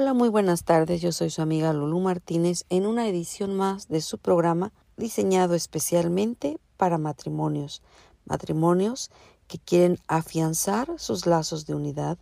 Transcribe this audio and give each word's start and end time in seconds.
Hola, 0.00 0.14
muy 0.14 0.30
buenas 0.30 0.64
tardes. 0.64 1.02
Yo 1.02 1.12
soy 1.12 1.28
su 1.28 1.42
amiga 1.42 1.74
Lulu 1.74 2.00
Martínez 2.00 2.64
en 2.70 2.86
una 2.86 3.06
edición 3.06 3.54
más 3.54 3.86
de 3.88 4.00
su 4.00 4.16
programa 4.16 4.72
diseñado 4.96 5.54
especialmente 5.54 6.58
para 6.78 6.96
matrimonios. 6.96 7.82
Matrimonios 8.24 9.10
que 9.46 9.58
quieren 9.58 9.98
afianzar 10.08 10.88
sus 10.96 11.26
lazos 11.26 11.66
de 11.66 11.74
unidad, 11.74 12.16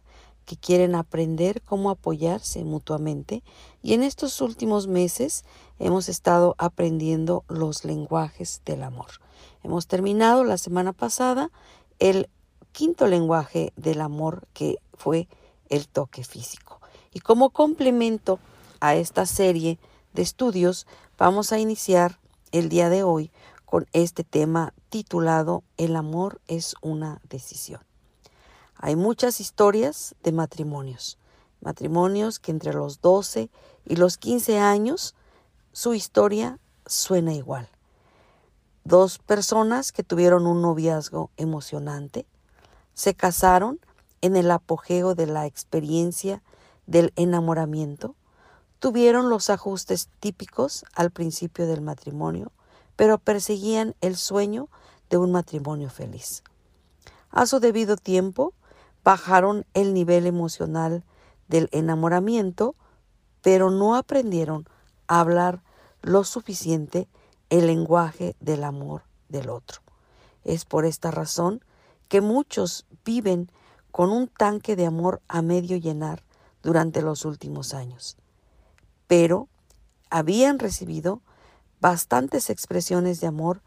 que 0.44 0.56
quieren 0.56 0.96
aprender 0.96 1.62
cómo 1.62 1.90
apoyarse 1.90 2.64
mutuamente 2.64 3.44
y 3.80 3.94
en 3.94 4.02
estos 4.02 4.40
últimos 4.40 4.88
meses 4.88 5.44
hemos 5.78 6.08
estado 6.08 6.56
aprendiendo 6.58 7.44
los 7.46 7.84
lenguajes 7.84 8.60
del 8.64 8.82
amor. 8.82 9.10
Hemos 9.62 9.86
terminado 9.86 10.42
la 10.42 10.58
semana 10.58 10.92
pasada 10.92 11.52
el 12.00 12.28
quinto 12.72 13.06
lenguaje 13.06 13.72
del 13.76 14.00
amor 14.00 14.48
que 14.52 14.78
fue 14.94 15.28
el 15.68 15.86
toque 15.86 16.24
físico. 16.24 16.77
Y 17.18 17.20
como 17.20 17.50
complemento 17.50 18.38
a 18.78 18.94
esta 18.94 19.26
serie 19.26 19.80
de 20.12 20.22
estudios, 20.22 20.86
vamos 21.18 21.50
a 21.50 21.58
iniciar 21.58 22.20
el 22.52 22.68
día 22.68 22.90
de 22.90 23.02
hoy 23.02 23.32
con 23.64 23.88
este 23.92 24.22
tema 24.22 24.72
titulado 24.88 25.64
El 25.78 25.96
amor 25.96 26.40
es 26.46 26.76
una 26.80 27.20
decisión. 27.28 27.80
Hay 28.76 28.94
muchas 28.94 29.40
historias 29.40 30.14
de 30.22 30.30
matrimonios, 30.30 31.18
matrimonios 31.60 32.38
que 32.38 32.52
entre 32.52 32.72
los 32.72 33.00
12 33.00 33.50
y 33.84 33.96
los 33.96 34.16
15 34.16 34.60
años 34.60 35.16
su 35.72 35.94
historia 35.94 36.60
suena 36.86 37.34
igual. 37.34 37.68
Dos 38.84 39.18
personas 39.18 39.90
que 39.90 40.04
tuvieron 40.04 40.46
un 40.46 40.62
noviazgo 40.62 41.32
emocionante 41.36 42.26
se 42.94 43.14
casaron 43.14 43.80
en 44.20 44.36
el 44.36 44.52
apogeo 44.52 45.16
de 45.16 45.26
la 45.26 45.46
experiencia 45.46 46.44
del 46.88 47.12
enamoramiento, 47.16 48.16
tuvieron 48.80 49.28
los 49.28 49.50
ajustes 49.50 50.08
típicos 50.20 50.84
al 50.94 51.10
principio 51.10 51.66
del 51.66 51.82
matrimonio, 51.82 52.50
pero 52.96 53.18
perseguían 53.18 53.94
el 54.00 54.16
sueño 54.16 54.68
de 55.10 55.18
un 55.18 55.30
matrimonio 55.30 55.90
feliz. 55.90 56.42
A 57.30 57.46
su 57.46 57.60
debido 57.60 57.96
tiempo, 57.96 58.54
bajaron 59.04 59.66
el 59.74 59.92
nivel 59.92 60.26
emocional 60.26 61.04
del 61.46 61.68
enamoramiento, 61.72 62.74
pero 63.42 63.70
no 63.70 63.94
aprendieron 63.94 64.66
a 65.06 65.20
hablar 65.20 65.62
lo 66.00 66.24
suficiente 66.24 67.06
el 67.50 67.66
lenguaje 67.66 68.34
del 68.40 68.64
amor 68.64 69.02
del 69.28 69.50
otro. 69.50 69.82
Es 70.44 70.64
por 70.64 70.86
esta 70.86 71.10
razón 71.10 71.62
que 72.08 72.22
muchos 72.22 72.86
viven 73.04 73.50
con 73.90 74.10
un 74.10 74.28
tanque 74.28 74.74
de 74.74 74.86
amor 74.86 75.20
a 75.28 75.42
medio 75.42 75.76
llenar 75.76 76.22
durante 76.62 77.02
los 77.02 77.24
últimos 77.24 77.74
años. 77.74 78.16
Pero 79.06 79.48
habían 80.10 80.58
recibido 80.58 81.20
bastantes 81.80 82.50
expresiones 82.50 83.20
de 83.20 83.26
amor 83.26 83.62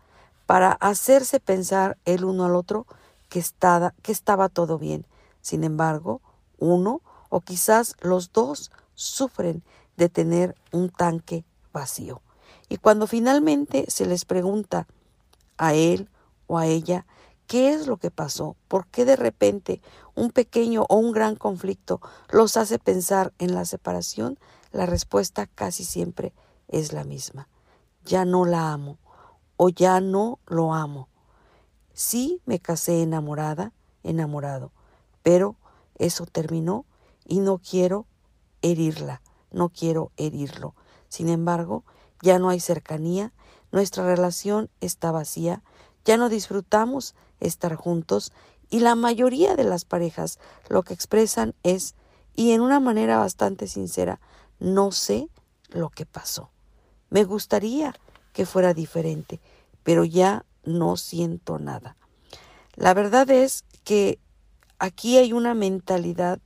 para 0.45 0.73
hacerse 0.73 1.39
pensar 1.39 1.97
el 2.06 2.25
uno 2.25 2.45
al 2.45 2.56
otro 2.56 2.86
que 3.30 3.39
estaba, 3.39 3.94
que 4.02 4.12
estaba 4.12 4.50
todo 4.50 4.78
bien. 4.78 5.06
Sin 5.42 5.64
embargo, 5.64 6.22
uno 6.58 7.02
o 7.30 7.42
quizás 7.42 7.95
los 8.02 8.31
dos 8.34 8.72
sufren 8.95 9.64
de 9.97 10.09
tener 10.09 10.56
un 10.72 10.89
tanque 10.89 11.45
vacío. 11.72 12.22
Y 12.69 12.78
cuando 12.78 13.08
finalmente 13.08 13.86
se 13.88 14.06
les 14.06 14.25
pregunta 14.25 14.88
a 15.58 15.73
él 15.73 16.09
o 16.47 16.58
a 16.58 16.67
ella 16.67 17.06
qué 17.47 17.73
es 17.73 17.88
lo 17.88 17.97
que 17.97 18.12
pasó, 18.12 18.56
por 18.67 18.88
qué 18.88 19.06
de 19.06 19.16
repente 19.16 19.81
un 20.16 20.31
pequeño 20.31 20.86
o 20.90 20.98
un 20.98 21.12
gran 21.12 21.36
conflicto 21.36 22.02
los 22.30 22.58
hace 22.58 22.80
pensar 22.80 23.34
en 23.40 23.54
la 23.54 23.66
separación, 23.66 24.38
la 24.72 24.85
respuesta 24.85 25.47
casi 25.47 25.84
siempre 25.84 26.34
es 26.68 26.94
la 26.94 27.03
misma. 27.03 27.47
Ya 28.06 28.25
no 28.25 28.46
la 28.46 28.72
amo 28.72 28.97
o 29.58 29.69
ya 29.69 30.02
no 30.02 30.40
lo 30.47 30.74
amo. 30.74 31.08
Sí 31.94 32.41
me 32.46 32.59
casé 32.59 33.02
enamorada, 33.02 33.74
enamorado, 34.03 34.72
pero 35.24 35.56
eso 35.96 36.25
terminó 36.25 36.85
y 37.25 37.40
no 37.40 37.59
quiero 37.59 38.08
herirla, 38.62 39.22
no 39.52 39.69
quiero 39.69 40.12
herirlo. 40.18 40.75
Sin 41.09 41.30
embargo, 41.30 41.84
ya 42.22 42.40
no 42.40 42.50
hay 42.50 42.59
cercanía, 42.59 43.34
nuestra 43.72 44.06
relación 44.06 44.69
está 44.80 45.12
vacía, 45.12 45.64
ya 46.06 46.18
no 46.18 46.30
disfrutamos 46.30 47.16
estar 47.40 47.75
juntos 47.75 48.31
y 48.72 48.80
la 48.80 48.96
mayoría 48.96 49.56
de 49.56 49.64
las 49.64 49.86
parejas 49.86 50.40
lo 50.68 50.82
que 50.82 50.96
expresan 50.96 51.54
es, 51.62 51.94
y 52.36 52.54
en 52.54 52.62
una 52.62 52.80
manera 52.80 53.20
bastante 53.20 53.68
sincera, 53.68 54.20
no 54.59 54.92
sé 54.92 55.30
lo 55.70 55.90
que 55.90 56.08
pasó. 56.08 56.50
Me 57.12 57.24
gustaría 57.24 57.94
que 58.34 58.48
fuera 58.48 58.74
diferente, 58.74 59.40
pero 59.84 60.04
ya 60.04 60.46
no 60.64 60.98
siento 60.98 61.59
nada. 61.59 61.96
La 62.74 62.96
verdad 62.96 63.30
es 63.30 63.66
que 63.84 64.18
aquí 64.80 65.18
hay 65.18 65.34
una 65.34 65.53
mentalidad 65.53 66.40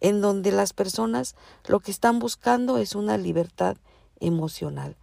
en 0.00 0.20
donde 0.20 0.50
las 0.50 0.72
personas 0.72 1.36
lo 1.68 1.78
que 1.78 1.92
están 1.92 2.18
buscando 2.18 2.78
es 2.78 2.96
una 2.96 3.16
libertad 3.16 3.76
emocional 4.18 4.96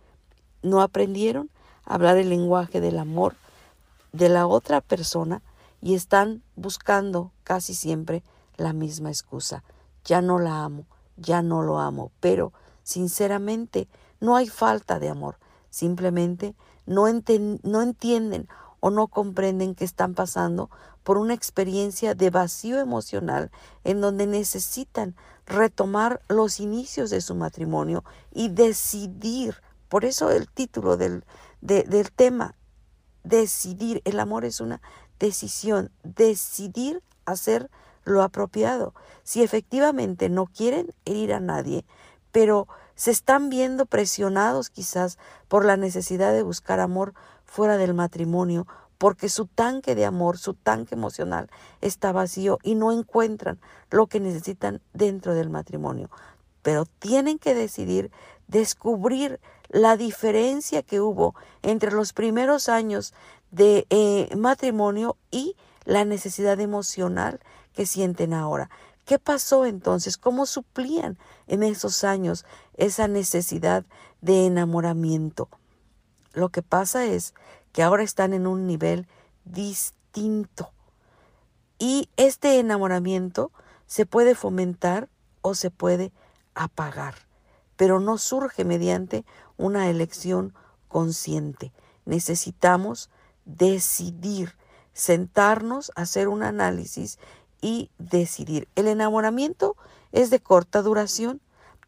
no 0.64 0.82
aprendieron 0.82 1.52
a 1.86 1.96
hablar 1.96 2.18
el 2.18 2.30
lenguaje 2.30 2.82
del 2.82 2.98
amor 2.98 3.36
de 4.14 4.30
la 4.30 4.48
otra 4.48 4.82
persona 4.82 5.42
y 5.84 5.96
están 5.96 6.42
buscando 6.56 7.34
casi 7.44 7.76
siempre 7.76 8.24
la 8.56 8.72
misma 8.72 9.10
excusa. 9.10 9.66
Ya 10.06 10.22
no 10.22 10.40
la 10.40 10.64
amo, 10.64 10.88
ya 11.18 11.42
no 11.42 11.62
lo 11.62 11.78
amo, 11.78 12.14
pero 12.22 12.54
sinceramente 12.84 13.90
no 14.22 14.38
hay 14.38 14.48
falta 14.48 14.98
de 14.98 15.10
amor, 15.10 15.40
simplemente 15.70 16.56
no, 16.86 17.04
no 17.64 17.82
entienden 17.82 18.48
o 18.80 18.92
no 18.92 19.08
comprenden 19.08 19.76
que 19.76 19.84
están 19.84 20.14
pasando 20.14 20.70
por 21.04 21.18
una 21.18 21.34
experiencia 21.34 22.16
de 22.16 22.30
vacío 22.30 22.80
emocional 22.80 23.52
en 23.84 24.00
donde 24.00 24.26
necesitan 24.26 25.18
retomar 25.46 26.22
los 26.30 26.62
inicios 26.62 27.10
de 27.10 27.20
su 27.20 27.36
matrimonio 27.36 28.06
y 28.32 28.48
decidir. 28.48 29.56
Por 29.90 30.06
eso 30.06 30.32
el 30.32 30.48
título 30.48 30.96
del, 30.96 31.26
del 31.60 32.10
tema, 32.14 32.56
decidir, 33.24 34.02
el 34.06 34.20
amor 34.20 34.46
es 34.46 34.62
una 34.62 34.82
decisión, 35.24 35.90
decidir 36.04 37.02
hacer 37.26 37.70
lo 38.04 38.22
apropiado. 38.22 38.94
Si 39.24 39.42
efectivamente 39.42 40.28
no 40.28 40.48
quieren 40.48 40.94
herir 41.06 41.34
a 41.34 41.40
nadie, 41.40 41.86
pero 42.34 42.68
se 42.96 43.12
están 43.12 43.50
viendo 43.50 43.86
presionados 43.86 44.70
quizás 44.70 45.18
por 45.48 45.64
la 45.64 45.78
necesidad 45.78 46.34
de 46.34 46.44
buscar 46.44 46.82
amor 46.82 47.14
fuera 47.46 47.78
del 47.78 47.94
matrimonio, 47.94 48.68
porque 48.98 49.30
su 49.30 49.46
tanque 49.48 49.96
de 49.96 50.06
amor, 50.06 50.38
su 50.38 50.56
tanque 50.56 50.96
emocional 50.96 51.50
está 51.80 52.12
vacío 52.12 52.60
y 52.62 52.76
no 52.76 52.92
encuentran 52.92 53.60
lo 53.92 54.08
que 54.08 54.20
necesitan 54.20 54.82
dentro 54.94 55.34
del 55.34 55.50
matrimonio. 55.50 56.10
Pero 56.62 56.86
tienen 57.00 57.40
que 57.40 57.56
decidir 57.56 58.12
descubrir 58.48 59.40
la 59.70 59.96
diferencia 59.96 60.84
que 60.84 61.00
hubo 61.00 61.34
entre 61.62 61.92
los 61.92 62.12
primeros 62.14 62.70
años 62.70 63.14
de 63.54 63.86
eh, 63.92 64.36
matrimonio 64.36 65.16
y 65.30 65.56
la 65.86 66.06
necesidad 66.06 66.60
emocional 66.60 67.40
que 67.74 67.86
sienten 67.86 68.34
ahora. 68.34 68.70
¿Qué 69.06 69.20
pasó 69.20 69.66
entonces? 69.66 70.18
¿Cómo 70.18 70.48
suplían 70.48 71.20
en 71.48 71.62
esos 71.62 72.04
años 72.04 72.46
esa 72.78 73.08
necesidad 73.08 73.86
de 74.22 74.48
enamoramiento? 74.48 75.50
Lo 76.34 76.50
que 76.50 76.64
pasa 76.64 77.06
es 77.06 77.36
que 77.74 77.84
ahora 77.84 78.02
están 78.02 78.34
en 78.34 78.48
un 78.48 78.66
nivel 78.66 79.08
distinto. 79.46 80.72
Y 81.78 82.10
este 82.18 82.60
enamoramiento 82.60 83.52
se 83.86 84.08
puede 84.08 84.34
fomentar 84.34 85.10
o 85.42 85.54
se 85.54 85.70
puede 85.70 86.12
apagar, 86.56 87.16
pero 87.76 88.00
no 88.00 88.18
surge 88.18 88.66
mediante 88.66 89.26
una 89.58 89.90
elección 89.90 90.56
consciente. 90.88 91.72
Necesitamos 92.06 93.12
decidir, 93.46 94.56
sentarnos, 94.94 95.92
hacer 95.96 96.28
un 96.28 96.44
análisis 96.44 97.20
y 97.62 97.90
decidir. 97.98 98.68
El 98.76 98.88
enamoramiento 98.88 99.76
es 100.12 100.30
de 100.30 100.40
corta 100.40 100.82
duración, 100.82 101.42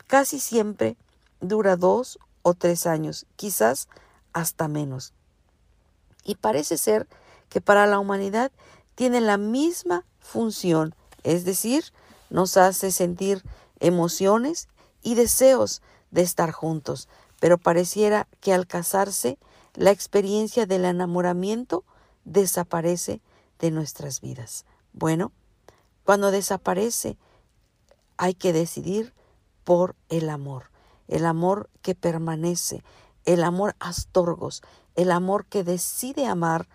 casi 0.08 0.40
siempre 0.40 0.98
dura 1.42 1.76
dos 1.76 2.20
o 2.42 2.54
tres 2.54 2.88
años, 2.88 3.26
quizás 3.36 3.88
hasta 4.34 4.68
menos. 4.68 5.14
Y 6.24 6.36
parece 6.36 6.78
ser 6.78 7.08
que 7.50 7.62
para 7.62 7.88
la 7.88 8.00
humanidad 8.00 8.52
tiene 8.96 9.22
la 9.22 9.38
misma 9.38 10.06
función, 10.20 10.96
es 11.24 11.46
decir, 11.46 11.84
nos 12.30 12.58
hace 12.58 12.92
sentir 12.92 13.44
emociones 13.80 14.68
y 15.04 15.16
deseos 15.16 15.82
de 16.12 16.22
estar 16.22 16.52
juntos, 16.52 17.08
pero 17.46 17.60
pareciera 17.60 18.28
que 18.40 18.56
al 18.56 18.66
casarse 18.66 19.38
la 19.76 19.92
experiencia 19.92 20.66
del 20.66 20.84
enamoramiento 20.84 21.84
desaparece 22.24 23.22
de 23.60 23.70
nuestras 23.70 24.20
vidas. 24.20 24.66
Bueno, 24.94 25.32
cuando 26.06 26.32
desaparece 26.32 27.20
hay 28.18 28.34
que 28.34 28.52
decidir 28.52 29.14
por 29.64 29.96
el 30.10 30.32
amor, 30.32 30.72
el 31.08 31.24
amor 31.24 31.70
que 31.84 31.94
permanece, 31.94 32.84
el 33.26 33.44
amor 33.44 33.76
astorgos, 33.78 34.64
el 34.96 35.12
amor 35.12 35.46
que 35.46 35.64
decide 35.64 36.26
amar 36.26 36.68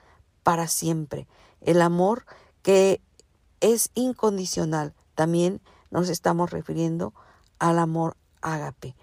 para 0.44 0.68
siempre, 0.68 1.26
el 1.62 1.82
amor 1.82 2.26
que 2.62 3.00
es 3.58 3.90
incondicional. 3.96 4.94
También 5.16 5.60
nos 5.90 6.08
estamos 6.08 6.52
refiriendo 6.52 7.12
al 7.58 7.80
amor 7.80 8.16
ágape. 8.40 8.94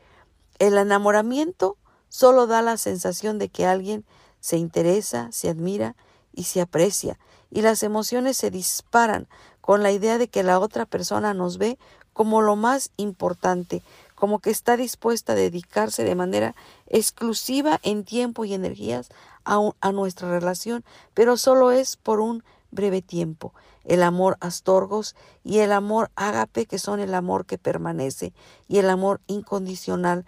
El 0.60 0.78
enamoramiento 0.78 1.78
solo 2.10 2.48
da 2.48 2.62
la 2.62 2.78
sensación 2.78 3.38
de 3.38 3.50
que 3.50 3.66
alguien 3.66 4.06
se 4.40 4.58
interesa, 4.58 5.30
se 5.32 5.50
admira 5.50 5.96
y 6.34 6.44
se 6.44 6.62
aprecia, 6.62 7.20
y 7.50 7.62
las 7.62 7.84
emociones 7.84 8.38
se 8.38 8.52
disparan 8.52 9.28
con 9.62 9.84
la 9.84 9.92
idea 9.92 10.18
de 10.18 10.28
que 10.28 10.44
la 10.44 10.60
otra 10.60 10.86
persona 10.86 11.34
nos 11.34 11.58
ve 11.58 11.78
como 12.14 12.42
lo 12.42 12.56
más 12.56 12.92
importante, 12.98 13.84
como 14.16 14.40
que 14.40 14.50
está 14.50 14.76
dispuesta 14.78 15.34
a 15.34 15.36
dedicarse 15.36 16.04
de 16.04 16.16
manera 16.16 16.56
exclusiva 16.88 17.80
en 17.84 18.04
tiempo 18.04 18.46
y 18.46 18.56
energías 18.56 19.10
a, 19.46 19.92
nuestra 19.92 20.30
relación, 20.32 20.84
pero 21.14 21.38
solo 21.38 21.72
es 21.72 21.96
por 21.96 22.20
un 22.20 22.44
breve 22.72 23.02
tiempo. 23.02 23.54
El 23.86 24.04
amor 24.04 24.38
astorgos 24.40 25.16
y 25.44 25.60
el 25.60 25.72
amor 25.72 26.10
ágape, 26.16 26.66
que 26.66 26.80
son 26.80 27.00
el 27.00 27.14
amor 27.14 27.46
que 27.46 27.58
permanece, 27.58 28.34
y 28.68 28.80
el 28.80 28.90
amor 28.90 29.22
incondicional 29.28 30.26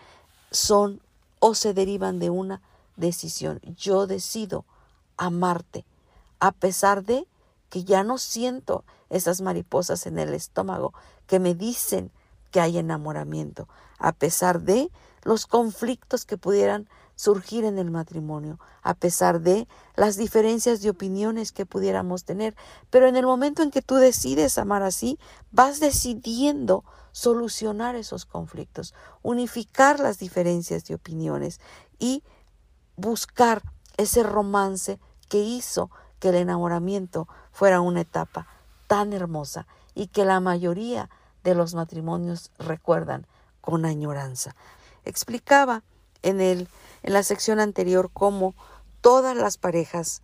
son 0.51 1.01
o 1.39 1.55
se 1.55 1.73
derivan 1.73 2.19
de 2.19 2.29
una 2.29 2.61
decisión. 2.95 3.59
Yo 3.77 4.07
decido 4.07 4.65
amarte, 5.17 5.85
a 6.39 6.51
pesar 6.51 7.03
de 7.03 7.27
que 7.69 7.83
ya 7.83 8.03
no 8.03 8.17
siento 8.17 8.83
esas 9.09 9.41
mariposas 9.41 10.05
en 10.05 10.19
el 10.19 10.33
estómago 10.33 10.93
que 11.27 11.39
me 11.39 11.55
dicen 11.55 12.11
que 12.51 12.59
hay 12.59 12.77
enamoramiento, 12.77 13.67
a 13.97 14.11
pesar 14.11 14.61
de 14.61 14.89
los 15.23 15.45
conflictos 15.45 16.25
que 16.25 16.37
pudieran 16.37 16.87
surgir 17.15 17.65
en 17.65 17.77
el 17.77 17.91
matrimonio, 17.91 18.59
a 18.81 18.93
pesar 18.93 19.41
de 19.41 19.67
las 19.95 20.15
diferencias 20.15 20.81
de 20.81 20.89
opiniones 20.89 21.51
que 21.51 21.65
pudiéramos 21.65 22.23
tener. 22.23 22.55
Pero 22.89 23.07
en 23.07 23.17
el 23.17 23.25
momento 23.25 23.61
en 23.61 23.71
que 23.71 23.81
tú 23.81 23.95
decides 23.95 24.57
amar 24.57 24.83
así, 24.83 25.19
vas 25.51 25.81
decidiendo 25.81 26.85
solucionar 27.11 27.95
esos 27.95 28.25
conflictos, 28.25 28.93
unificar 29.21 29.99
las 29.99 30.19
diferencias 30.19 30.85
de 30.85 30.95
opiniones 30.95 31.59
y 31.97 32.23
buscar 32.95 33.61
ese 33.97 34.23
romance 34.23 34.99
que 35.27 35.39
hizo 35.39 35.89
que 36.19 36.29
el 36.29 36.35
enamoramiento 36.35 37.27
fuera 37.51 37.81
una 37.81 38.01
etapa 38.01 38.47
tan 38.87 39.13
hermosa 39.13 39.67
y 39.95 40.07
que 40.07 40.25
la 40.25 40.39
mayoría 40.39 41.09
de 41.43 41.55
los 41.55 41.73
matrimonios 41.73 42.51
recuerdan 42.57 43.27
con 43.61 43.85
añoranza. 43.85 44.55
Explicaba 45.05 45.83
en, 46.21 46.41
el, 46.41 46.67
en 47.03 47.13
la 47.13 47.23
sección 47.23 47.59
anterior 47.59 48.09
cómo 48.11 48.55
todas 49.01 49.35
las 49.35 49.57
parejas 49.57 50.21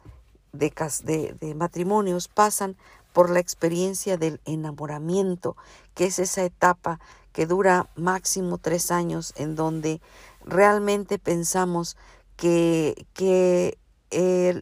de, 0.52 0.74
de, 1.04 1.34
de 1.40 1.56
matrimonios 1.56 2.28
pasan 2.28 2.76
por 3.16 3.30
la 3.30 3.40
experiencia 3.40 4.18
del 4.18 4.42
enamoramiento, 4.44 5.56
que 5.94 6.08
es 6.08 6.20
esa 6.20 6.44
etapa 6.44 7.00
que 7.32 7.46
dura 7.46 7.88
máximo 7.96 8.58
tres 8.58 8.92
años, 8.92 9.32
en 9.38 9.56
donde 9.56 10.02
realmente 10.44 11.18
pensamos 11.18 11.96
que, 12.36 13.08
que 13.14 13.78
eh, 14.12 14.62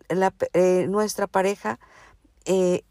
nuestra 0.88 1.26
pareja 1.26 1.80
eh, 2.46 2.84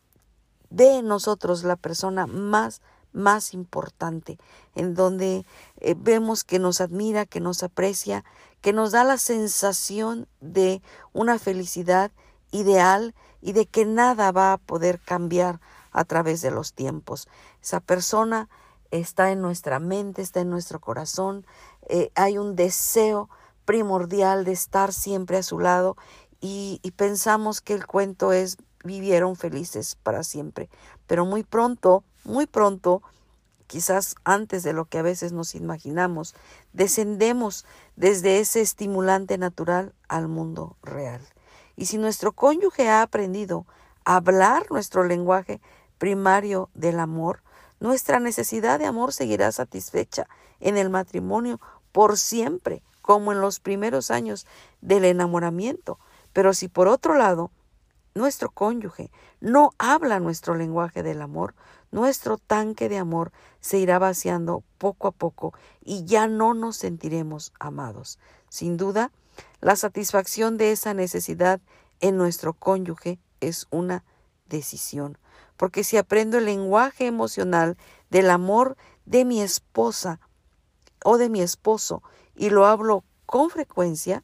en 0.76 1.06
nosotros 1.06 1.62
la 1.62 1.76
persona 1.76 2.26
más 2.26 2.82
más 3.12 3.54
importante, 3.54 4.38
en 4.74 4.94
donde 4.94 5.44
eh, 5.78 5.94
vemos 5.96 6.42
que 6.42 6.58
nos 6.58 6.80
admira, 6.80 7.24
que 7.24 7.38
nos 7.38 7.62
aprecia, 7.62 8.24
que 8.62 8.72
nos 8.72 8.90
da 8.90 9.04
la 9.04 9.18
sensación 9.18 10.26
de 10.40 10.82
una 11.12 11.38
felicidad 11.38 12.10
ideal 12.50 13.14
y 13.42 13.52
de 13.52 13.66
que 13.66 13.84
nada 13.84 14.32
va 14.32 14.54
a 14.54 14.58
poder 14.58 15.00
cambiar 15.00 15.60
a 15.90 16.04
través 16.04 16.40
de 16.40 16.50
los 16.50 16.72
tiempos. 16.72 17.28
Esa 17.60 17.80
persona 17.80 18.48
está 18.90 19.30
en 19.30 19.42
nuestra 19.42 19.78
mente, 19.78 20.22
está 20.22 20.40
en 20.40 20.48
nuestro 20.48 20.80
corazón, 20.80 21.44
hay 22.14 22.38
un 22.38 22.56
deseo 22.56 23.28
primordial 23.64 24.44
de 24.44 24.52
estar 24.52 24.92
siempre 24.92 25.36
a 25.36 25.42
su 25.42 25.58
lado 25.58 25.96
y, 26.40 26.80
pensamos 26.96 27.60
que 27.60 27.74
el 27.74 27.86
cuento 27.86 28.32
es 28.32 28.58
vivieron 28.84 29.36
felices 29.36 29.96
para 30.02 30.24
siempre. 30.24 30.68
Pero 31.06 31.24
muy 31.24 31.44
pronto, 31.44 32.02
muy 32.24 32.46
pronto, 32.46 33.00
quizás 33.68 34.16
antes 34.24 34.64
de 34.64 34.72
lo 34.72 34.86
que 34.86 34.98
a 34.98 35.02
veces 35.02 35.32
nos 35.32 35.54
imaginamos, 35.54 36.34
descendemos 36.72 37.64
desde 37.94 38.40
ese 38.40 38.60
estimulante 38.60 39.38
natural 39.38 39.94
al 40.08 40.26
mundo 40.26 40.76
real. 40.82 41.20
Y 41.76 41.86
si 41.86 41.98
nuestro 41.98 42.32
cónyuge 42.32 42.88
ha 42.88 43.02
aprendido 43.02 43.66
a 44.04 44.16
hablar 44.16 44.66
nuestro 44.70 45.04
lenguaje 45.04 45.60
primario 45.98 46.70
del 46.74 47.00
amor, 47.00 47.42
nuestra 47.80 48.20
necesidad 48.20 48.78
de 48.78 48.86
amor 48.86 49.12
seguirá 49.12 49.50
satisfecha 49.52 50.28
en 50.60 50.76
el 50.76 50.90
matrimonio 50.90 51.60
por 51.90 52.16
siempre, 52.16 52.82
como 53.00 53.32
en 53.32 53.40
los 53.40 53.60
primeros 53.60 54.10
años 54.10 54.46
del 54.80 55.04
enamoramiento. 55.04 55.98
Pero 56.32 56.54
si 56.54 56.68
por 56.68 56.88
otro 56.88 57.16
lado 57.16 57.50
nuestro 58.14 58.50
cónyuge 58.50 59.10
no 59.40 59.72
habla 59.78 60.20
nuestro 60.20 60.54
lenguaje 60.54 61.02
del 61.02 61.20
amor, 61.22 61.54
nuestro 61.90 62.38
tanque 62.38 62.88
de 62.88 62.98
amor 62.98 63.32
se 63.60 63.78
irá 63.78 63.98
vaciando 63.98 64.62
poco 64.78 65.08
a 65.08 65.12
poco 65.12 65.52
y 65.84 66.04
ya 66.04 66.26
no 66.26 66.54
nos 66.54 66.76
sentiremos 66.76 67.52
amados. 67.58 68.18
Sin 68.48 68.76
duda, 68.76 69.10
la 69.60 69.76
satisfacción 69.76 70.56
de 70.56 70.72
esa 70.72 70.94
necesidad 70.94 71.60
en 72.00 72.16
nuestro 72.16 72.52
cónyuge 72.52 73.18
es 73.40 73.66
una 73.70 74.04
decisión, 74.46 75.18
porque 75.56 75.84
si 75.84 75.96
aprendo 75.96 76.38
el 76.38 76.46
lenguaje 76.46 77.06
emocional 77.06 77.76
del 78.10 78.30
amor 78.30 78.76
de 79.06 79.24
mi 79.24 79.40
esposa 79.40 80.20
o 81.04 81.18
de 81.18 81.28
mi 81.28 81.40
esposo 81.40 82.02
y 82.36 82.50
lo 82.50 82.66
hablo 82.66 83.04
con 83.26 83.50
frecuencia, 83.50 84.22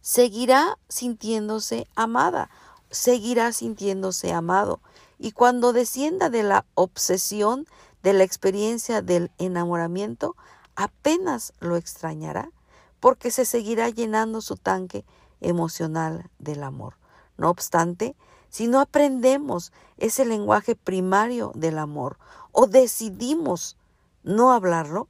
seguirá 0.00 0.78
sintiéndose 0.88 1.86
amada, 1.94 2.50
seguirá 2.90 3.52
sintiéndose 3.52 4.32
amado. 4.32 4.80
Y 5.18 5.32
cuando 5.32 5.72
descienda 5.72 6.30
de 6.30 6.44
la 6.44 6.64
obsesión 6.74 7.66
de 8.02 8.12
la 8.12 8.24
experiencia 8.24 9.02
del 9.02 9.30
enamoramiento, 9.38 10.36
apenas 10.76 11.52
lo 11.58 11.76
extrañará, 11.76 12.52
porque 13.00 13.30
se 13.30 13.44
seguirá 13.44 13.88
llenando 13.88 14.40
su 14.40 14.56
tanque 14.56 15.04
emocional 15.40 16.30
del 16.38 16.62
amor. 16.62 16.94
No 17.36 17.50
obstante, 17.50 18.16
si 18.48 18.66
no 18.66 18.80
aprendemos 18.80 19.72
ese 19.96 20.24
lenguaje 20.24 20.74
primario 20.74 21.52
del 21.54 21.78
amor 21.78 22.18
o 22.52 22.66
decidimos 22.66 23.76
no 24.22 24.52
hablarlo, 24.52 25.08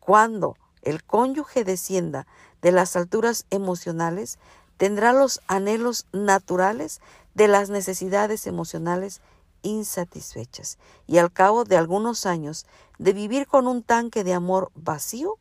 cuando 0.00 0.56
el 0.82 1.02
cónyuge 1.02 1.64
descienda 1.64 2.26
de 2.62 2.72
las 2.72 2.94
alturas 2.94 3.46
emocionales, 3.50 4.38
tendrá 4.76 5.12
los 5.12 5.40
anhelos 5.46 6.06
naturales 6.12 7.00
de 7.34 7.48
las 7.48 7.70
necesidades 7.70 8.46
emocionales 8.46 9.20
insatisfechas. 9.62 10.78
Y 11.06 11.18
al 11.18 11.32
cabo 11.32 11.64
de 11.64 11.76
algunos 11.76 12.26
años 12.26 12.66
de 12.98 13.12
vivir 13.12 13.46
con 13.46 13.66
un 13.66 13.82
tanque 13.82 14.24
de 14.24 14.34
amor 14.34 14.70
vacío, 14.74 15.38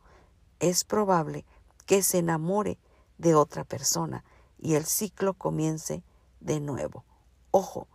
es 0.60 0.86
probable 0.86 1.46
que 1.86 2.04
se 2.04 2.20
enamore 2.20 2.78
de 3.18 3.36
otra 3.36 3.64
persona 3.64 4.24
y 4.58 4.76
el 4.76 4.86
ciclo 4.86 5.34
comience 5.34 6.04
de 6.40 6.60
nuevo. 6.60 7.04
Ojo, 7.52 7.88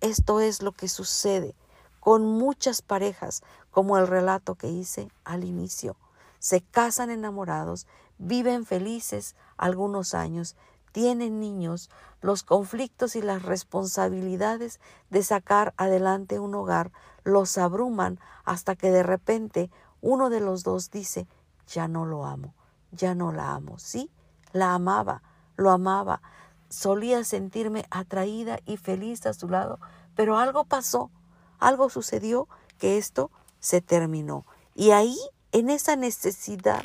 esto 0.00 0.40
es 0.40 0.62
lo 0.62 0.72
que 0.72 0.88
sucede 0.88 1.54
con 2.00 2.24
muchas 2.24 2.80
parejas, 2.80 3.42
como 3.70 3.98
el 3.98 4.06
relato 4.06 4.54
que 4.54 4.68
hice 4.68 5.08
al 5.24 5.44
inicio. 5.44 5.96
Se 6.38 6.62
casan 6.62 7.10
enamorados, 7.10 7.86
viven 8.18 8.64
felices 8.64 9.36
algunos 9.58 10.14
años, 10.14 10.56
tienen 10.92 11.38
niños, 11.40 11.90
los 12.20 12.42
conflictos 12.42 13.16
y 13.16 13.22
las 13.22 13.42
responsabilidades 13.42 14.80
de 15.10 15.22
sacar 15.22 15.72
adelante 15.76 16.38
un 16.38 16.54
hogar 16.54 16.90
los 17.22 17.58
abruman 17.58 18.18
hasta 18.44 18.74
que 18.74 18.90
de 18.90 19.02
repente 19.02 19.70
uno 20.00 20.30
de 20.30 20.40
los 20.40 20.64
dos 20.64 20.90
dice, 20.90 21.28
ya 21.66 21.86
no 21.86 22.06
lo 22.06 22.24
amo, 22.24 22.54
ya 22.92 23.14
no 23.14 23.32
la 23.32 23.52
amo. 23.52 23.78
Sí, 23.78 24.10
la 24.52 24.74
amaba, 24.74 25.22
lo 25.56 25.70
amaba, 25.70 26.22
solía 26.68 27.24
sentirme 27.24 27.86
atraída 27.90 28.60
y 28.66 28.76
feliz 28.76 29.26
a 29.26 29.34
su 29.34 29.48
lado, 29.48 29.78
pero 30.14 30.38
algo 30.38 30.64
pasó, 30.64 31.10
algo 31.58 31.90
sucedió 31.90 32.48
que 32.78 32.98
esto 32.98 33.30
se 33.58 33.80
terminó. 33.80 34.46
Y 34.74 34.90
ahí, 34.92 35.18
en 35.52 35.70
esa 35.70 35.96
necesidad 35.96 36.84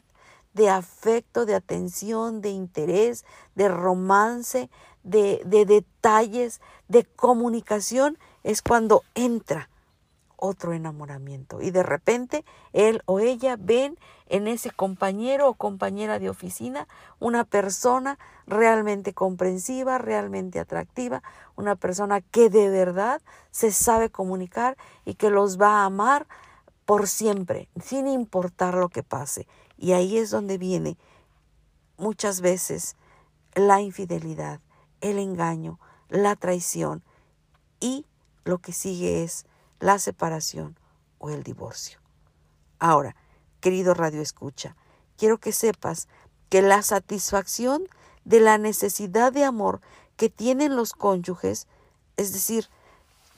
de 0.53 0.69
afecto, 0.69 1.45
de 1.45 1.55
atención, 1.55 2.41
de 2.41 2.49
interés, 2.49 3.25
de 3.55 3.67
romance, 3.67 4.69
de, 5.03 5.41
de 5.45 5.65
detalles, 5.65 6.61
de 6.87 7.03
comunicación, 7.05 8.17
es 8.43 8.61
cuando 8.61 9.03
entra 9.15 9.69
otro 10.37 10.73
enamoramiento. 10.73 11.61
Y 11.61 11.71
de 11.71 11.83
repente 11.83 12.45
él 12.73 13.01
o 13.05 13.19
ella 13.19 13.57
ven 13.59 13.97
en 14.27 14.47
ese 14.47 14.71
compañero 14.71 15.49
o 15.49 15.53
compañera 15.53 16.19
de 16.19 16.29
oficina 16.29 16.87
una 17.19 17.43
persona 17.43 18.17
realmente 18.47 19.13
comprensiva, 19.13 19.97
realmente 19.97 20.59
atractiva, 20.59 21.23
una 21.55 21.75
persona 21.75 22.21
que 22.21 22.49
de 22.49 22.69
verdad 22.69 23.21
se 23.51 23.71
sabe 23.71 24.09
comunicar 24.09 24.77
y 25.05 25.15
que 25.15 25.29
los 25.29 25.59
va 25.59 25.81
a 25.81 25.85
amar 25.85 26.27
por 26.85 27.07
siempre, 27.07 27.69
sin 27.83 28.07
importar 28.07 28.75
lo 28.75 28.89
que 28.89 29.03
pase. 29.03 29.47
Y 29.77 29.93
ahí 29.93 30.17
es 30.17 30.29
donde 30.29 30.57
viene 30.57 30.97
muchas 31.97 32.41
veces 32.41 32.95
la 33.55 33.81
infidelidad, 33.81 34.59
el 35.01 35.17
engaño, 35.17 35.79
la 36.09 36.35
traición 36.35 37.03
y 37.79 38.05
lo 38.43 38.59
que 38.59 38.73
sigue 38.73 39.23
es 39.23 39.45
la 39.79 39.99
separación 39.99 40.77
o 41.17 41.29
el 41.29 41.43
divorcio. 41.43 41.99
Ahora, 42.79 43.15
querido 43.61 43.93
Radio 43.93 44.21
Escucha, 44.21 44.75
quiero 45.17 45.37
que 45.37 45.51
sepas 45.51 46.07
que 46.49 46.61
la 46.61 46.81
satisfacción 46.81 47.87
de 48.23 48.39
la 48.39 48.57
necesidad 48.57 49.31
de 49.31 49.43
amor 49.43 49.81
que 50.17 50.29
tienen 50.29 50.75
los 50.75 50.93
cónyuges, 50.93 51.67
es 52.17 52.33
decir, 52.33 52.69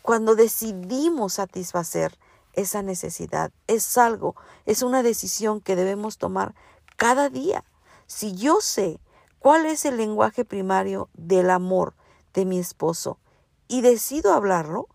cuando 0.02 0.36
decidimos 0.36 1.34
satisfacer 1.34 2.18
esa 2.54 2.82
necesidad, 2.82 3.52
es 3.68 3.98
algo, 3.98 4.36
es 4.66 4.82
una 4.82 5.04
decisión 5.04 5.62
que 5.62 5.76
debemos 5.76 6.18
tomar 6.18 6.56
cada 6.96 7.30
día. 7.30 7.64
Si 8.08 8.36
yo 8.36 8.62
sé 8.62 9.00
cuál 9.40 9.66
es 9.66 9.86
el 9.86 9.98
lenguaje 9.98 10.46
primario 10.46 11.10
del 11.14 11.50
amor 11.50 11.94
de 12.34 12.46
mi 12.46 12.60
esposo 12.60 13.20
y 13.68 13.82
decido 13.82 14.34
hablarlo, 14.34 14.88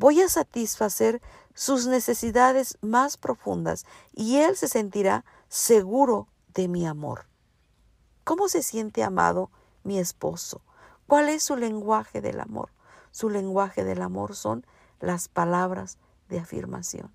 voy 0.00 0.22
a 0.22 0.30
satisfacer 0.30 1.20
sus 1.54 1.86
necesidades 1.86 2.78
más 2.80 3.18
profundas 3.18 3.84
y 4.14 4.38
él 4.38 4.56
se 4.56 4.66
sentirá 4.66 5.26
seguro 5.48 6.26
de 6.54 6.68
mi 6.68 6.86
amor. 6.86 7.26
¿Cómo 8.24 8.48
se 8.48 8.62
siente 8.62 9.04
amado 9.04 9.50
mi 9.84 9.98
esposo? 9.98 10.62
¿Cuál 11.06 11.28
es 11.28 11.42
su 11.42 11.54
lenguaje 11.54 12.22
del 12.22 12.40
amor? 12.40 12.70
Su 13.10 13.28
lenguaje 13.28 13.84
del 13.84 14.00
amor 14.00 14.34
son 14.34 14.64
las 15.00 15.28
palabras 15.28 15.98
de 16.30 16.38
afirmación. 16.38 17.12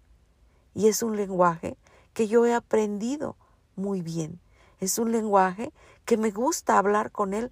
Y 0.75 0.87
es 0.87 1.01
un 1.01 1.15
lenguaje 1.15 1.79
que 2.13 2.27
yo 2.27 2.45
he 2.45 2.53
aprendido 2.53 3.35
muy 3.75 4.03
bien. 4.03 4.39
Es 4.79 4.99
un 4.99 5.11
lenguaje 5.11 5.73
que 6.05 6.17
me 6.17 6.29
gusta 6.29 6.77
hablar 6.77 7.11
con 7.11 7.33
él 7.33 7.51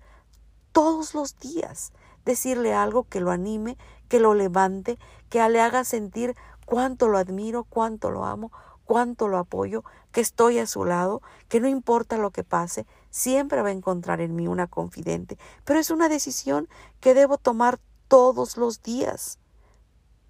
todos 0.74 1.16
los 1.16 1.40
días, 1.40 1.92
decirle 2.24 2.76
algo 2.76 3.06
que 3.06 3.20
lo 3.20 3.32
anime, 3.32 3.80
que 4.14 4.20
lo 4.20 4.36
levante, 4.36 5.00
que 5.32 5.40
le 5.50 5.60
haga 5.60 5.84
sentir 5.84 6.36
cuánto 6.68 7.08
lo 7.08 7.18
admiro, 7.18 7.64
cuánto 7.64 8.12
lo 8.12 8.26
amo, 8.26 8.52
cuánto 8.86 9.28
lo 9.28 9.40
apoyo, 9.40 9.84
que 10.12 10.22
estoy 10.22 10.60
a 10.60 10.68
su 10.68 10.86
lado, 10.86 11.24
que 11.50 11.60
no 11.60 11.68
importa 11.68 12.20
lo 12.20 12.30
que 12.30 12.44
pase, 12.44 12.86
siempre 13.10 13.64
va 13.64 13.70
a 13.70 13.72
encontrar 13.72 14.22
en 14.22 14.36
mí 14.36 14.48
una 14.48 14.68
confidente. 14.68 15.40
Pero 15.66 15.80
es 15.80 15.90
una 15.90 16.10
decisión 16.10 16.70
que 17.00 17.16
debo 17.16 17.40
tomar 17.40 17.80
todos 18.08 18.56
los 18.56 18.84
días. 18.84 19.40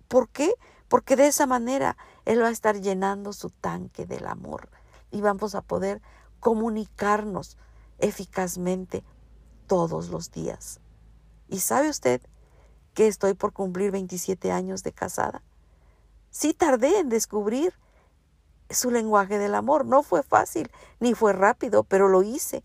¿Por 0.08 0.30
qué? 0.30 0.54
Porque 0.88 1.18
de 1.18 1.28
esa 1.28 1.46
manera 1.46 1.98
Él 2.24 2.42
va 2.42 2.48
a 2.48 2.52
estar 2.52 2.80
llenando 2.80 3.34
su 3.34 3.50
tanque 3.50 4.06
del 4.06 4.28
amor 4.28 4.70
y 5.12 5.20
vamos 5.20 5.56
a 5.56 5.62
poder 5.62 6.02
comunicarnos 6.40 7.58
eficazmente 8.00 9.04
todos 9.68 10.08
los 10.08 10.32
días. 10.32 10.80
¿Y 11.50 11.60
sabe 11.60 11.90
usted 11.90 12.22
que 12.94 13.08
estoy 13.08 13.34
por 13.34 13.54
cumplir 13.54 13.92
27 13.92 14.52
años 14.52 14.84
de 14.84 14.92
casada. 14.92 15.42
Sí 16.30 16.54
tardé 16.54 17.00
en 17.00 17.10
descubrir 17.10 17.74
su 18.70 18.92
lenguaje 18.92 19.38
del 19.38 19.56
amor. 19.56 19.86
No 19.86 20.04
fue 20.04 20.24
fácil 20.24 20.72
ni 21.00 21.14
fue 21.14 21.34
rápido, 21.34 21.84
pero 21.84 22.08
lo 22.08 22.24
hice 22.24 22.64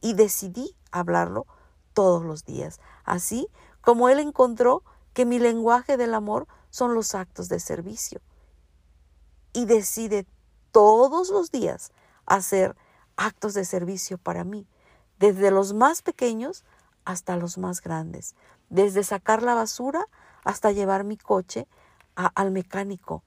y 0.00 0.14
decidí 0.14 0.74
hablarlo 0.90 1.46
todos 1.92 2.24
los 2.24 2.44
días. 2.44 2.80
Así 3.04 3.48
como 3.80 4.08
él 4.08 4.18
encontró 4.18 4.82
que 5.12 5.26
mi 5.26 5.38
lenguaje 5.38 5.96
del 5.96 6.14
amor 6.14 6.46
son 6.70 6.94
los 6.94 7.14
actos 7.14 7.48
de 7.48 7.60
servicio. 7.60 8.20
Y 9.52 9.64
decide 9.64 10.26
todos 10.70 11.30
los 11.30 11.50
días 11.50 11.92
hacer 12.26 12.76
actos 13.16 13.54
de 13.54 13.64
servicio 13.64 14.18
para 14.18 14.44
mí, 14.44 14.66
desde 15.18 15.50
los 15.50 15.74
más 15.74 16.02
pequeños 16.02 16.64
hasta 17.04 17.36
los 17.36 17.58
más 17.58 17.80
grandes 17.80 18.34
desde 18.70 19.04
sacar 19.04 19.42
la 19.42 19.54
basura 19.54 20.06
hasta 20.44 20.72
llevar 20.72 21.04
mi 21.04 21.18
coche 21.18 21.68
al 22.14 22.50
mecánico. 22.50 23.22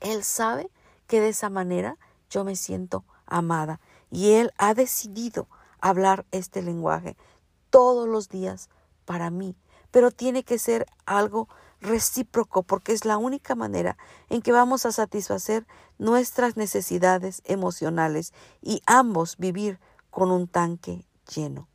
Él 0.00 0.22
sabe 0.22 0.70
que 1.08 1.20
de 1.20 1.30
esa 1.30 1.50
manera 1.50 1.98
yo 2.30 2.44
me 2.44 2.54
siento 2.54 3.04
amada 3.26 3.80
y 4.10 4.32
él 4.32 4.52
ha 4.58 4.74
decidido 4.74 5.48
hablar 5.80 6.24
este 6.30 6.62
lenguaje 6.62 7.16
todos 7.70 8.08
los 8.08 8.28
días 8.28 8.68
para 9.04 9.30
mí, 9.30 9.56
pero 9.90 10.10
tiene 10.10 10.44
que 10.44 10.58
ser 10.58 10.86
algo 11.06 11.48
recíproco 11.80 12.62
porque 12.62 12.92
es 12.92 13.04
la 13.04 13.16
única 13.16 13.54
manera 13.54 13.96
en 14.28 14.42
que 14.42 14.52
vamos 14.52 14.86
a 14.86 14.92
satisfacer 14.92 15.66
nuestras 15.98 16.56
necesidades 16.56 17.42
emocionales 17.44 18.32
y 18.60 18.82
ambos 18.86 19.36
vivir 19.36 19.78
con 20.10 20.30
un 20.30 20.48
tanque 20.48 21.06
lleno 21.32 21.68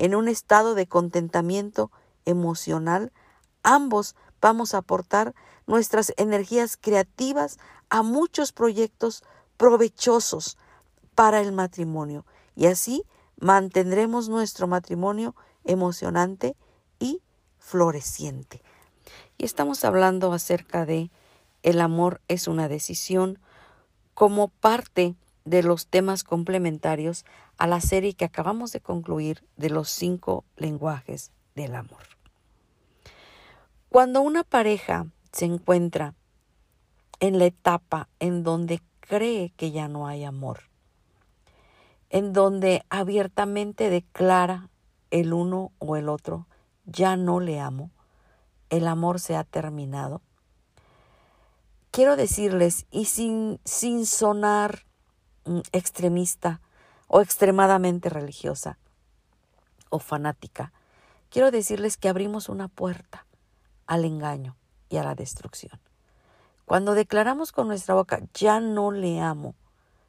en 0.00 0.14
un 0.14 0.28
estado 0.28 0.74
de 0.74 0.86
contentamiento 0.86 1.92
emocional, 2.24 3.12
ambos 3.62 4.16
vamos 4.40 4.72
a 4.72 4.78
aportar 4.78 5.34
nuestras 5.66 6.14
energías 6.16 6.78
creativas 6.78 7.58
a 7.90 8.02
muchos 8.02 8.52
proyectos 8.52 9.22
provechosos 9.58 10.56
para 11.14 11.42
el 11.42 11.52
matrimonio 11.52 12.24
y 12.56 12.64
así 12.64 13.04
mantendremos 13.38 14.30
nuestro 14.30 14.66
matrimonio 14.66 15.36
emocionante 15.64 16.56
y 16.98 17.20
floreciente. 17.58 18.62
Y 19.36 19.44
estamos 19.44 19.84
hablando 19.84 20.32
acerca 20.32 20.86
de 20.86 21.10
el 21.62 21.78
amor 21.78 22.22
es 22.26 22.48
una 22.48 22.68
decisión 22.68 23.38
como 24.14 24.48
parte 24.48 25.14
de 25.44 25.62
los 25.62 25.86
temas 25.86 26.24
complementarios 26.24 27.24
a 27.56 27.66
la 27.66 27.80
serie 27.80 28.14
que 28.14 28.24
acabamos 28.24 28.72
de 28.72 28.80
concluir 28.80 29.44
de 29.56 29.70
los 29.70 29.88
cinco 29.90 30.44
lenguajes 30.56 31.32
del 31.54 31.74
amor. 31.74 32.02
Cuando 33.88 34.22
una 34.22 34.44
pareja 34.44 35.06
se 35.32 35.46
encuentra 35.46 36.14
en 37.18 37.38
la 37.38 37.46
etapa 37.46 38.08
en 38.18 38.42
donde 38.42 38.80
cree 39.00 39.52
que 39.56 39.72
ya 39.72 39.88
no 39.88 40.06
hay 40.06 40.24
amor, 40.24 40.60
en 42.08 42.32
donde 42.32 42.84
abiertamente 42.88 43.90
declara 43.90 44.68
el 45.10 45.32
uno 45.32 45.72
o 45.78 45.96
el 45.96 46.08
otro, 46.08 46.46
ya 46.84 47.16
no 47.16 47.40
le 47.40 47.60
amo, 47.60 47.90
el 48.68 48.86
amor 48.86 49.20
se 49.20 49.36
ha 49.36 49.44
terminado, 49.44 50.22
quiero 51.90 52.16
decirles, 52.16 52.86
y 52.90 53.06
sin, 53.06 53.60
sin 53.64 54.06
sonar 54.06 54.84
extremista 55.72 56.60
o 57.08 57.20
extremadamente 57.20 58.08
religiosa 58.08 58.78
o 59.88 59.98
fanática, 59.98 60.72
quiero 61.28 61.50
decirles 61.50 61.96
que 61.96 62.08
abrimos 62.08 62.48
una 62.48 62.68
puerta 62.68 63.26
al 63.86 64.04
engaño 64.04 64.56
y 64.88 64.96
a 64.98 65.04
la 65.04 65.14
destrucción. 65.14 65.80
Cuando 66.64 66.94
declaramos 66.94 67.50
con 67.50 67.66
nuestra 67.66 67.94
boca, 67.94 68.20
ya 68.32 68.60
no 68.60 68.92
le 68.92 69.20
amo, 69.20 69.54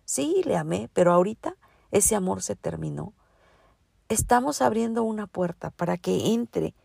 sí 0.05 0.43
le 0.45 0.57
amé, 0.57 0.89
pero 0.93 1.11
ahorita 1.11 1.55
ese 1.89 2.15
amor 2.15 2.43
se 2.43 2.55
terminó, 2.55 3.13
estamos 4.09 4.61
abriendo 4.61 5.03
una 5.03 5.25
puerta 5.25 5.71
para 5.71 5.97
que 5.97 6.33
entre 6.33 6.75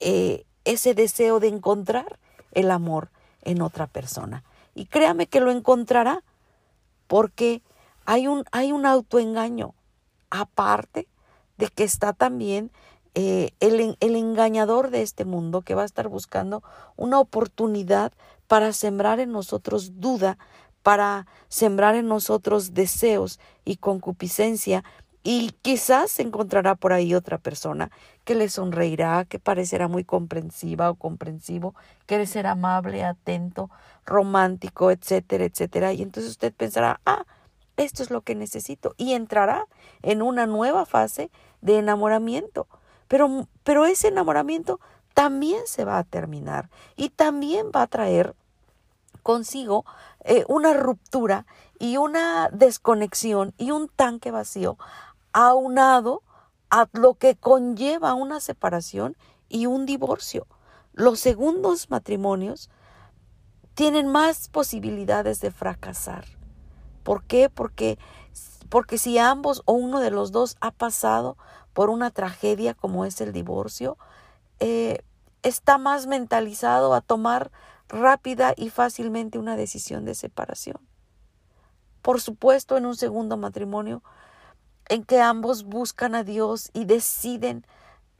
eh, 0.00 0.46
ese 0.64 0.94
deseo 0.94 1.40
de 1.40 1.48
encontrar 1.48 2.18
el 2.52 2.70
amor 2.70 3.10
en 3.42 3.62
otra 3.62 3.86
persona. 3.86 4.44
Y 4.74 4.86
créame 4.86 5.26
que 5.26 5.40
lo 5.40 5.50
encontrará 5.50 6.22
porque 7.06 7.62
hay 8.04 8.28
un, 8.28 8.44
hay 8.52 8.72
un 8.72 8.86
autoengaño, 8.86 9.74
aparte 10.30 11.08
de 11.56 11.68
que 11.68 11.84
está 11.84 12.12
también 12.12 12.70
eh, 13.14 13.50
el, 13.60 13.96
el 14.00 14.16
engañador 14.16 14.90
de 14.90 15.02
este 15.02 15.24
mundo 15.24 15.62
que 15.62 15.74
va 15.74 15.82
a 15.82 15.86
estar 15.86 16.08
buscando 16.08 16.62
una 16.96 17.18
oportunidad 17.18 18.12
para 18.46 18.72
sembrar 18.72 19.20
en 19.20 19.32
nosotros 19.32 20.00
duda, 20.00 20.38
para 20.82 21.26
sembrar 21.48 21.94
en 21.96 22.06
nosotros 22.06 22.74
deseos 22.74 23.40
y 23.64 23.76
concupiscencia 23.76 24.84
y 25.28 25.50
quizás 25.60 26.20
encontrará 26.20 26.76
por 26.76 26.92
ahí 26.92 27.12
otra 27.12 27.38
persona 27.38 27.90
que 28.22 28.36
le 28.36 28.48
sonreirá, 28.48 29.24
que 29.24 29.40
parecerá 29.40 29.88
muy 29.88 30.04
comprensiva 30.04 30.88
o 30.88 30.94
comprensivo, 30.94 31.74
que 32.06 32.16
le 32.16 32.28
será 32.28 32.52
amable, 32.52 33.02
atento, 33.02 33.68
romántico, 34.04 34.92
etcétera, 34.92 35.44
etcétera. 35.44 35.92
Y 35.92 36.02
entonces 36.02 36.30
usted 36.30 36.54
pensará, 36.54 37.00
ah, 37.06 37.24
esto 37.76 38.04
es 38.04 38.10
lo 38.12 38.20
que 38.20 38.36
necesito. 38.36 38.94
Y 38.98 39.14
entrará 39.14 39.66
en 40.02 40.22
una 40.22 40.46
nueva 40.46 40.86
fase 40.86 41.32
de 41.60 41.78
enamoramiento. 41.78 42.68
Pero, 43.08 43.48
pero 43.64 43.84
ese 43.84 44.06
enamoramiento 44.06 44.78
también 45.12 45.62
se 45.66 45.84
va 45.84 45.98
a 45.98 46.04
terminar 46.04 46.70
y 46.94 47.08
también 47.08 47.72
va 47.74 47.82
a 47.82 47.86
traer 47.88 48.36
consigo 49.24 49.84
eh, 50.22 50.44
una 50.46 50.72
ruptura 50.72 51.46
y 51.80 51.96
una 51.96 52.48
desconexión 52.52 53.54
y 53.58 53.72
un 53.72 53.88
tanque 53.88 54.30
vacío 54.30 54.78
aunado 55.36 56.22
a 56.70 56.88
lo 56.92 57.12
que 57.14 57.36
conlleva 57.36 58.14
una 58.14 58.40
separación 58.40 59.18
y 59.50 59.66
un 59.66 59.84
divorcio. 59.84 60.46
Los 60.94 61.20
segundos 61.20 61.90
matrimonios 61.90 62.70
tienen 63.74 64.08
más 64.08 64.48
posibilidades 64.48 65.40
de 65.40 65.50
fracasar. 65.50 66.24
¿Por 67.02 67.22
qué? 67.24 67.50
Porque, 67.50 67.98
porque 68.70 68.96
si 68.96 69.18
ambos 69.18 69.60
o 69.66 69.74
uno 69.74 70.00
de 70.00 70.10
los 70.10 70.32
dos 70.32 70.56
ha 70.62 70.70
pasado 70.70 71.36
por 71.74 71.90
una 71.90 72.10
tragedia 72.10 72.72
como 72.72 73.04
es 73.04 73.20
el 73.20 73.34
divorcio, 73.34 73.98
eh, 74.58 75.04
está 75.42 75.76
más 75.76 76.06
mentalizado 76.06 76.94
a 76.94 77.02
tomar 77.02 77.52
rápida 77.88 78.54
y 78.56 78.70
fácilmente 78.70 79.38
una 79.38 79.54
decisión 79.54 80.06
de 80.06 80.14
separación. 80.14 80.78
Por 82.00 82.22
supuesto, 82.22 82.78
en 82.78 82.86
un 82.86 82.96
segundo 82.96 83.36
matrimonio, 83.36 84.02
en 84.88 85.04
que 85.04 85.20
ambos 85.20 85.64
buscan 85.64 86.14
a 86.14 86.24
Dios 86.24 86.70
y 86.72 86.84
deciden 86.84 87.64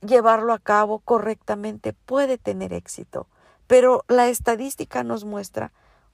llevarlo 0.01 0.53
a 0.53 0.59
cabo 0.59 1.01
correctamente, 1.01 1.93
puede 1.93 2.39
tener 2.39 2.73
éxito. 2.73 3.27
Pero 3.67 4.05
la 4.09 4.29
estadística 4.29 5.03
nos 5.03 5.25
muestra 5.25 5.73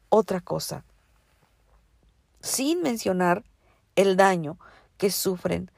otra 0.09 0.41
cosa, 0.41 0.85
sin 2.41 2.83
mencionar 2.83 3.45
el 3.97 4.17
daño 4.17 4.59
que 4.99 5.11
sufren 5.11 5.71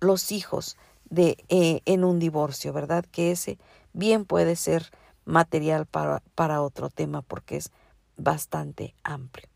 los 0.00 0.32
hijos 0.32 0.76
de, 1.08 1.44
eh, 1.48 1.80
en 1.84 2.04
un 2.04 2.18
divorcio, 2.18 2.72
¿verdad? 2.72 3.04
Que 3.10 3.30
ese 3.30 3.58
bien 3.92 4.24
puede 4.24 4.56
ser 4.56 4.90
material 5.24 5.86
para, 5.86 6.22
para 6.34 6.62
otro 6.62 6.90
tema 6.90 7.22
porque 7.22 7.56
es 7.56 7.70
bastante 8.16 8.94
amplio. 9.02 9.48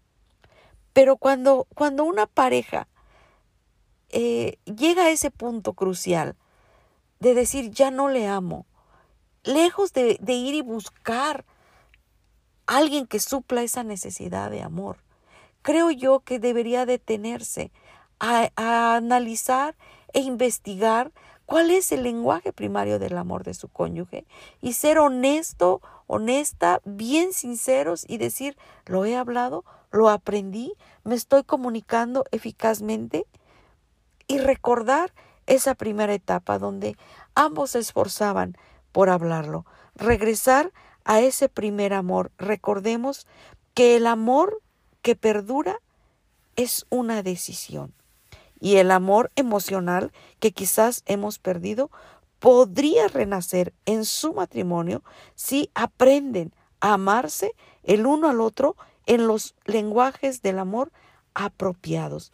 Pero 0.92 1.16
cuando, 1.16 1.66
cuando 1.74 2.04
una 2.04 2.26
pareja 2.26 2.88
eh, 4.10 4.58
llega 4.64 5.04
a 5.04 5.10
ese 5.10 5.30
punto 5.30 5.74
crucial 5.74 6.36
de 7.20 7.34
decir 7.34 7.70
ya 7.70 7.90
no 7.90 8.08
le 8.08 8.26
amo, 8.26 8.66
lejos 9.44 9.92
de, 9.92 10.18
ir 10.26 10.54
y 10.54 10.62
buscar 10.62 11.44
alguien 12.66 13.06
que 13.06 13.20
supla 13.20 13.62
esa 13.62 13.82
necesidad 13.82 14.50
de 14.50 14.62
amor, 14.62 14.98
creo 15.62 15.90
yo 15.90 16.20
que 16.20 16.38
debería 16.38 16.86
detenerse 16.86 17.70
a, 18.20 18.50
a 18.56 18.96
analizar 18.96 19.76
e 20.12 20.20
investigar 20.20 21.12
cuál 21.46 21.70
es 21.70 21.92
el 21.92 22.02
lenguaje 22.02 22.52
primario 22.52 22.98
del 22.98 23.16
amor 23.16 23.42
de 23.42 23.54
su 23.54 23.68
cónyuge 23.68 24.26
y 24.60 24.74
ser 24.74 24.98
honesto, 24.98 25.80
honesta, 26.06 26.80
bien 26.84 27.32
sinceros 27.32 28.04
y 28.06 28.18
decir, 28.18 28.56
lo 28.86 29.04
he 29.04 29.16
hablado, 29.16 29.64
lo 29.90 30.08
aprendí, 30.10 30.74
me 31.04 31.14
estoy 31.14 31.44
comunicando 31.44 32.24
eficazmente 32.32 33.26
y 34.28 34.38
recordar 34.38 35.12
esa 35.46 35.74
primera 35.74 36.14
etapa 36.14 36.58
donde 36.58 36.96
ambos 37.34 37.70
se 37.70 37.80
esforzaban 37.80 38.56
por 38.92 39.10
hablarlo, 39.10 39.64
regresar 39.94 40.72
a 41.04 41.20
ese 41.20 41.48
primer 41.48 41.94
amor. 41.94 42.30
Recordemos 42.38 43.26
que 43.74 43.96
el 43.96 44.06
amor 44.06 44.60
que 45.02 45.16
perdura 45.16 45.80
es 46.56 46.86
una 46.90 47.22
decisión 47.22 47.94
y 48.60 48.76
el 48.76 48.90
amor 48.90 49.30
emocional 49.36 50.12
que 50.40 50.52
quizás 50.52 51.02
hemos 51.06 51.38
perdido 51.38 51.90
podría 52.38 53.08
renacer 53.08 53.72
en 53.86 54.04
su 54.04 54.34
matrimonio 54.34 55.02
si 55.34 55.70
aprenden 55.74 56.54
a 56.80 56.94
amarse 56.94 57.54
el 57.82 58.06
uno 58.06 58.28
al 58.28 58.40
otro 58.40 58.76
en 59.06 59.26
los 59.26 59.54
lenguajes 59.64 60.42
del 60.42 60.58
amor 60.58 60.92
apropiados. 61.34 62.32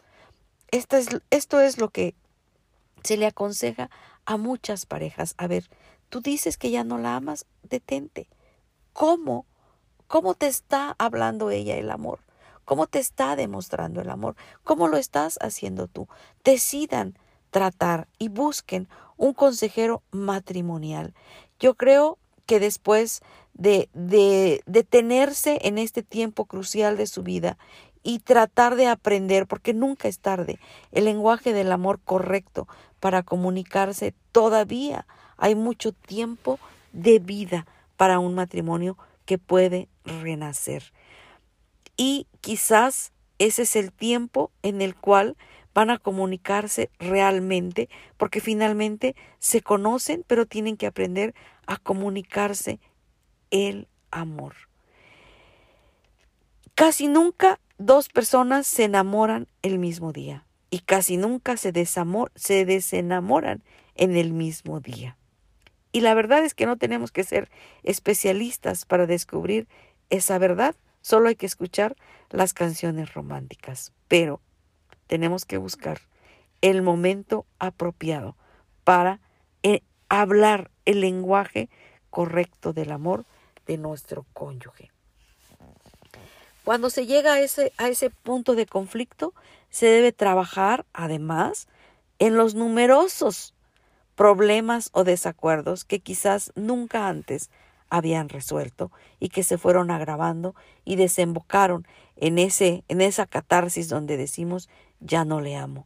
Esto 0.71 0.97
es, 0.97 1.07
esto 1.29 1.59
es 1.59 1.77
lo 1.77 1.89
que 1.89 2.15
se 3.03 3.17
le 3.17 3.27
aconseja 3.27 3.89
a 4.25 4.37
muchas 4.37 4.85
parejas. 4.85 5.35
A 5.37 5.47
ver, 5.47 5.69
tú 6.09 6.21
dices 6.21 6.57
que 6.57 6.71
ya 6.71 6.83
no 6.83 6.97
la 6.97 7.15
amas, 7.15 7.45
detente. 7.63 8.27
¿Cómo? 8.93 9.45
¿Cómo 10.07 10.33
te 10.33 10.47
está 10.47 10.95
hablando 10.97 11.49
ella 11.49 11.75
el 11.75 11.91
amor? 11.91 12.19
¿Cómo 12.65 12.87
te 12.87 12.99
está 12.99 13.35
demostrando 13.35 14.01
el 14.01 14.09
amor? 14.09 14.35
¿Cómo 14.63 14.87
lo 14.87 14.97
estás 14.97 15.37
haciendo 15.41 15.87
tú? 15.87 16.07
Decidan 16.43 17.17
tratar 17.51 18.07
y 18.17 18.29
busquen 18.29 18.87
un 19.17 19.33
consejero 19.33 20.01
matrimonial. 20.11 21.13
Yo 21.59 21.75
creo 21.75 22.17
que 22.45 22.59
después 22.59 23.21
de, 23.53 23.89
de 23.93 24.61
detenerse 24.65 25.59
en 25.61 25.77
este 25.77 26.03
tiempo 26.03 26.45
crucial 26.45 26.97
de 26.97 27.07
su 27.07 27.23
vida 27.23 27.57
y 28.05 28.19
tratar 28.19 28.77
de 28.77 28.87
aprender, 28.87 29.47
porque 29.47 29.73
nunca 29.73 30.07
es 30.07 30.19
tarde, 30.19 30.59
el 30.93 31.03
lenguaje 31.03 31.51
del 31.51 31.73
amor 31.73 31.99
correcto 31.99 32.69
para 33.01 33.23
comunicarse, 33.23 34.13
todavía 34.31 35.05
hay 35.35 35.55
mucho 35.55 35.91
tiempo 35.91 36.59
de 36.93 37.19
vida 37.19 37.65
para 37.97 38.19
un 38.19 38.35
matrimonio 38.35 38.97
que 39.25 39.37
puede 39.37 39.89
renacer 40.05 40.93
y 41.97 42.27
quizás 42.41 43.11
ese 43.39 43.63
es 43.63 43.75
el 43.75 43.91
tiempo 43.91 44.51
en 44.63 44.81
el 44.81 44.95
cual 44.95 45.37
van 45.73 45.89
a 45.89 45.97
comunicarse 45.97 46.89
realmente, 46.99 47.89
porque 48.17 48.39
finalmente 48.39 49.15
se 49.39 49.61
conocen, 49.61 50.23
pero 50.25 50.45
tienen 50.45 50.77
que 50.77 50.87
aprender 50.87 51.33
a 51.67 51.77
comunicarse 51.77 52.79
el 53.51 53.87
amor. 54.11 54.55
Casi 56.75 57.07
nunca 57.07 57.59
dos 57.77 58.09
personas 58.09 58.67
se 58.67 58.85
enamoran 58.85 59.47
el 59.61 59.79
mismo 59.79 60.11
día 60.11 60.45
y 60.69 60.79
casi 60.79 61.17
nunca 61.17 61.57
se, 61.57 61.73
se 62.35 62.65
desenamoran 62.65 63.63
en 63.95 64.15
el 64.15 64.33
mismo 64.33 64.79
día. 64.79 65.17
Y 65.91 66.01
la 66.01 66.13
verdad 66.13 66.43
es 66.43 66.53
que 66.53 66.65
no 66.65 66.77
tenemos 66.77 67.11
que 67.11 67.23
ser 67.23 67.49
especialistas 67.83 68.85
para 68.85 69.05
descubrir 69.07 69.67
esa 70.09 70.37
verdad, 70.37 70.75
Solo 71.05 71.29
hay 71.29 71.35
que 71.35 71.45
escuchar 71.45 71.95
las 72.31 72.55
canciones 72.55 73.13
románticas, 73.13 73.93
pero 74.07 74.41
tenemos 75.05 75.45
que 75.45 75.57
buscar 75.57 75.99
el 76.61 76.81
momento 76.81 77.45
apropiado 77.59 78.35
para 78.83 79.19
eh, 79.61 79.83
hablar 80.09 80.71
el 80.85 81.01
lenguaje 81.01 81.69
correcto 82.09 82.73
del 82.73 82.91
amor 82.91 83.23
de 83.67 83.77
nuestro 83.77 84.25
cónyuge. 84.33 84.94
Cuando 86.65 86.89
se 86.89 87.05
llega 87.05 87.33
a 87.33 87.39
ese, 87.39 87.71
a 87.77 87.89
ese 87.89 88.09
punto 88.09 88.55
de 88.55 88.65
conflicto, 88.65 89.35
se 89.69 89.85
debe 89.85 90.11
trabajar 90.11 90.83
además 90.93 91.67
en 92.17 92.35
los 92.35 92.55
numerosos 92.55 93.53
problemas 94.15 94.89
o 94.91 95.03
desacuerdos 95.03 95.85
que 95.85 95.99
quizás 95.99 96.51
nunca 96.55 97.07
antes 97.07 97.51
habían 97.91 98.29
resuelto 98.29 98.91
y 99.19 99.29
que 99.29 99.43
se 99.43 99.59
fueron 99.59 99.91
agravando 99.91 100.55
y 100.85 100.95
desembocaron 100.95 101.87
en 102.15 102.39
ese 102.39 102.83
en 102.87 103.01
esa 103.01 103.27
catarsis 103.27 103.87
donde 103.87 104.17
decimos 104.17 104.67
ya 104.99 105.23
no 105.23 105.41
le 105.41 105.55
amo. 105.55 105.85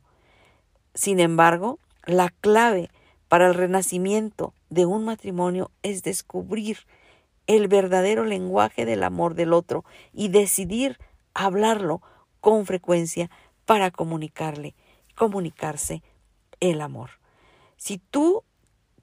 Sin 0.94 1.20
embargo, 1.20 1.78
la 2.06 2.30
clave 2.30 2.90
para 3.28 3.48
el 3.48 3.54
renacimiento 3.54 4.54
de 4.70 4.86
un 4.86 5.04
matrimonio 5.04 5.72
es 5.84 6.04
descubrir 6.04 6.78
el 7.50 7.68
verdadero 7.68 8.26
lenguaje 8.26 8.86
del 8.86 9.02
amor 9.02 9.34
del 9.34 9.54
otro 9.54 9.84
y 10.14 10.28
decidir 10.28 11.00
hablarlo 11.34 12.00
con 12.42 12.68
frecuencia 12.68 13.32
para 13.66 13.90
comunicarle, 13.90 14.76
comunicarse 15.16 16.04
el 16.60 16.80
amor. 16.80 17.10
Si 17.76 17.98
tú, 17.98 18.44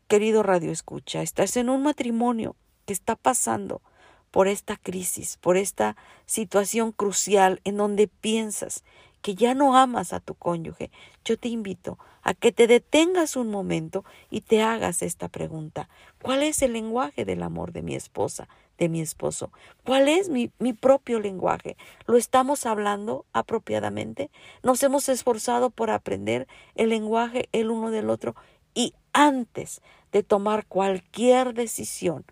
querido 0.07 0.45
Radio 0.45 0.71
Escucha, 0.71 1.23
estás 1.23 1.57
en 1.57 1.69
un 1.69 1.83
matrimonio 1.83 2.55
que 2.85 2.93
está 2.93 3.17
pasando 3.17 3.83
por 4.31 4.47
esta 4.47 4.77
crisis, 4.77 5.39
por 5.39 5.57
esta 5.57 5.97
situación 6.27 6.93
crucial 6.93 7.61
en 7.65 7.77
donde 7.77 8.07
piensas 8.07 8.85
que 9.23 9.35
ya 9.35 9.55
no 9.55 9.77
amas 9.77 10.13
a 10.13 10.21
tu 10.21 10.35
cónyuge, 10.35 10.91
yo 11.25 11.39
te 11.39 11.49
invito 11.49 11.99
a 12.23 12.35
que 12.35 12.53
te 12.53 12.67
detengas 12.67 13.37
un 13.37 13.51
momento 13.51 14.05
y 14.31 14.41
te 14.43 14.63
hagas 14.63 15.03
esta 15.03 15.29
pregunta. 15.29 15.89
¿Cuál 16.23 16.43
es 16.43 16.63
el 16.63 16.73
lenguaje 16.73 17.25
del 17.25 17.43
amor 17.43 17.73
de 17.73 17.83
mi 17.83 17.95
esposa, 17.95 18.49
de 18.79 18.89
mi 18.89 19.01
esposo? 19.01 19.51
¿Cuál 19.85 20.09
es 20.09 20.29
mi, 20.29 20.51
mi 20.59 20.73
propio 20.73 21.21
lenguaje? 21.21 21.77
¿Lo 22.07 22.17
estamos 22.17 22.67
hablando 22.67 23.27
apropiadamente? 23.33 24.31
¿Nos 24.63 24.83
hemos 24.83 25.09
esforzado 25.09 25.71
por 25.71 25.91
aprender 25.91 26.47
el 26.75 26.91
lenguaje 26.91 27.49
el 27.53 27.71
uno 27.71 27.91
del 27.91 28.11
otro? 28.11 28.35
Y 28.75 28.95
antes 29.13 29.81
de 30.13 30.23
tomar 30.23 30.67
cualquier 30.67 31.55
decisión, 31.55 32.25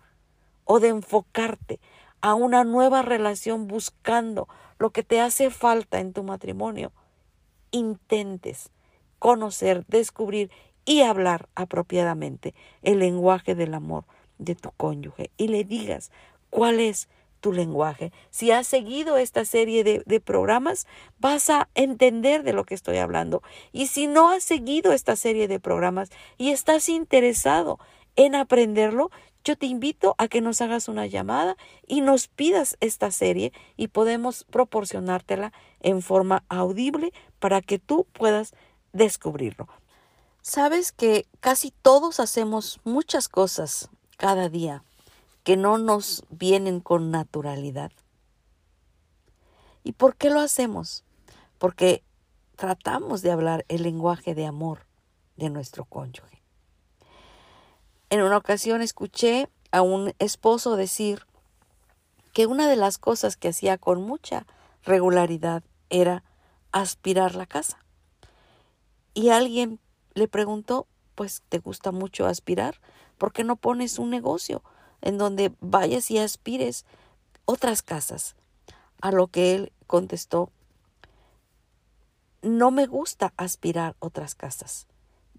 o 0.65 0.79
de 0.79 0.89
enfocarte 0.89 1.79
a 2.25 2.33
una 2.33 2.63
nueva 2.63 3.03
relación 3.03 3.67
buscando 3.67 4.47
lo 4.79 4.89
que 4.89 5.03
te 5.03 5.21
hace 5.21 5.51
falta 5.51 5.99
en 5.99 6.11
tu 6.11 6.23
matrimonio, 6.23 6.91
intentes 7.69 8.71
conocer, 9.19 9.85
descubrir 9.85 10.49
y 10.85 11.01
hablar 11.03 11.49
apropiadamente 11.53 12.55
el 12.81 12.97
lenguaje 12.97 13.53
del 13.53 13.75
amor 13.75 14.05
de 14.39 14.55
tu 14.55 14.71
cónyuge 14.71 15.29
y 15.37 15.49
le 15.49 15.65
digas 15.65 16.09
cuál 16.49 16.79
es 16.79 17.09
tu 17.41 17.53
lenguaje. 17.53 18.11
Si 18.31 18.49
has 18.49 18.65
seguido 18.65 19.17
esta 19.17 19.45
serie 19.45 19.83
de, 19.83 20.01
de, 20.03 20.19
programas, 20.19 20.87
vas 21.19 21.51
a 21.51 21.69
entender 21.75 22.41
de 22.41 22.53
lo 22.53 22.63
que 22.63 22.73
estoy 22.73 22.97
hablando. 22.97 23.43
Y 23.71 23.85
si 23.85 24.07
no 24.07 24.31
has 24.31 24.43
seguido 24.43 24.93
esta 24.93 25.15
serie 25.15 25.47
de 25.47 25.59
programas 25.59 26.09
y 26.39 26.49
estás 26.49 26.89
interesado 26.89 27.77
en 28.15 28.33
aprenderlo, 28.33 29.11
yo 29.45 29.55
te 29.55 29.67
invito 29.67 30.15
a 30.17 30.27
que 30.27 30.41
nos 30.41 30.59
hagas 30.59 30.89
una 30.89 31.05
llamada 31.05 31.55
y 31.87 32.01
nos 32.01 32.27
pidas 32.27 32.77
esta 32.81 33.11
serie 33.11 33.53
y 33.77 33.87
podemos 33.87 34.43
proporcionártela 34.45 35.53
en 35.81 36.01
forma 36.01 36.43
audible 36.49 37.13
para 37.39 37.61
que 37.61 37.77
tú 37.77 38.07
puedas 38.11 38.53
descubrirlo. 38.91 39.67
Sabes 40.41 40.91
que 40.91 41.27
casi 41.39 41.71
todos 41.71 42.19
hacemos 42.19 42.79
muchas 42.83 43.29
cosas 43.29 43.89
cada 44.17 44.49
día 44.49 44.83
que 45.43 45.57
no 45.57 45.77
nos 45.77 46.23
vienen 46.29 46.79
con 46.79 47.11
naturalidad. 47.11 47.91
¿Y 49.83 49.91
por 49.91 50.15
qué 50.15 50.31
lo 50.31 50.39
hacemos? 50.39 51.03
Porque 51.59 52.03
tratamos 52.55 53.21
de 53.21 53.29
hablar 53.29 53.63
el 53.67 53.83
lenguaje 53.83 54.33
de 54.33 54.47
amor 54.47 54.87
de 55.35 55.51
nuestro 55.51 55.85
cónyuge. 55.85 56.44
En 58.09 58.21
una 58.21 58.37
ocasión 58.37 58.81
escuché 58.81 59.49
a 59.71 59.81
un 59.81 60.13
esposo 60.19 60.75
decir 60.75 61.25
que 62.33 62.45
una 62.45 62.67
de 62.67 62.75
las 62.75 62.97
cosas 62.97 63.35
que 63.35 63.47
hacía 63.47 63.77
con 63.77 64.01
mucha 64.01 64.45
regularidad 64.83 65.63
era 65.89 66.23
aspirar 66.71 67.35
la 67.35 67.45
casa. 67.47 67.79
Y 69.13 69.29
alguien 69.29 69.79
le 70.13 70.27
preguntó, 70.27 70.87
pues 71.15 71.41
te 71.49 71.59
gusta 71.59 71.91
mucho 71.91 72.27
aspirar, 72.27 72.79
¿por 73.17 73.33
qué 73.33 73.43
no 73.43 73.55
pones 73.55 73.97
un 73.97 74.09
negocio 74.09 74.61
en 75.01 75.17
donde 75.17 75.53
vayas 75.61 76.11
y 76.11 76.19
aspires 76.19 76.85
otras 77.45 77.81
casas? 77.81 78.35
A 79.01 79.11
lo 79.11 79.27
que 79.27 79.55
él 79.55 79.71
contestó, 79.87 80.51
no 82.41 82.69
me 82.69 82.85
gusta 82.85 83.33
aspirar 83.37 83.95
otras 83.99 84.35
casas. 84.35 84.85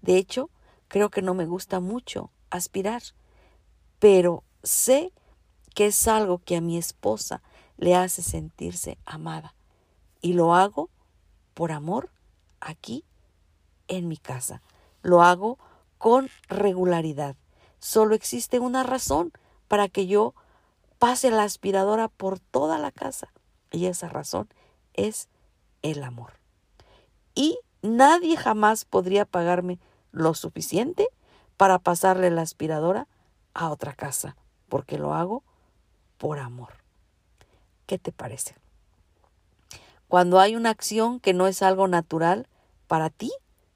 De 0.01 0.17
hecho, 0.17 0.49
creo 0.89 1.09
que 1.09 1.21
no 1.21 1.33
me 1.33 1.45
gusta 1.45 1.79
mucho 1.79 2.29
aspirar, 2.49 3.01
pero 3.99 4.43
sé 4.63 5.11
que 5.73 5.87
es 5.87 6.07
algo 6.07 6.39
que 6.39 6.57
a 6.57 6.61
mi 6.61 6.77
esposa 6.77 7.41
le 7.77 7.95
hace 7.95 8.21
sentirse 8.21 8.97
amada 9.05 9.53
y 10.21 10.33
lo 10.33 10.55
hago 10.55 10.89
por 11.53 11.71
amor 11.71 12.09
aquí 12.59 13.03
en 13.87 14.07
mi 14.07 14.17
casa. 14.17 14.61
Lo 15.01 15.21
hago 15.21 15.57
con 15.97 16.29
regularidad. 16.47 17.35
Solo 17.79 18.15
existe 18.15 18.59
una 18.59 18.83
razón 18.83 19.31
para 19.67 19.87
que 19.87 20.07
yo 20.07 20.33
pase 20.99 21.29
la 21.31 21.43
aspiradora 21.43 22.07
por 22.07 22.39
toda 22.39 22.77
la 22.77 22.91
casa. 22.91 23.31
Y 23.71 23.85
esa 23.85 24.09
razón 24.09 24.49
es 24.93 25.29
el 25.81 26.03
amor. 26.03 26.33
Y 27.35 27.59
nadie 27.81 28.37
jamás 28.37 28.85
podría 28.85 29.25
pagarme 29.25 29.79
lo 30.11 30.33
suficiente 30.33 31.09
para 31.57 31.79
pasarle 31.79 32.29
la 32.29 32.43
aspiradora 32.43 33.07
a 33.53 33.69
otra 33.69 33.93
casa, 33.93 34.37
porque 34.69 34.97
lo 34.97 35.13
hago 35.13 35.43
por 36.17 36.39
amor. 36.39 36.73
¿Qué 37.87 37.97
te 37.97 38.11
parece? 38.11 38.55
Cuando 40.07 40.39
hay 40.39 40.55
una 40.55 40.69
acción 40.69 41.19
que 41.19 41.33
no 41.33 41.47
es 41.47 41.61
algo 41.61 41.87
natural 41.87 42.47
para 42.87 43.09
ti, 43.09 43.31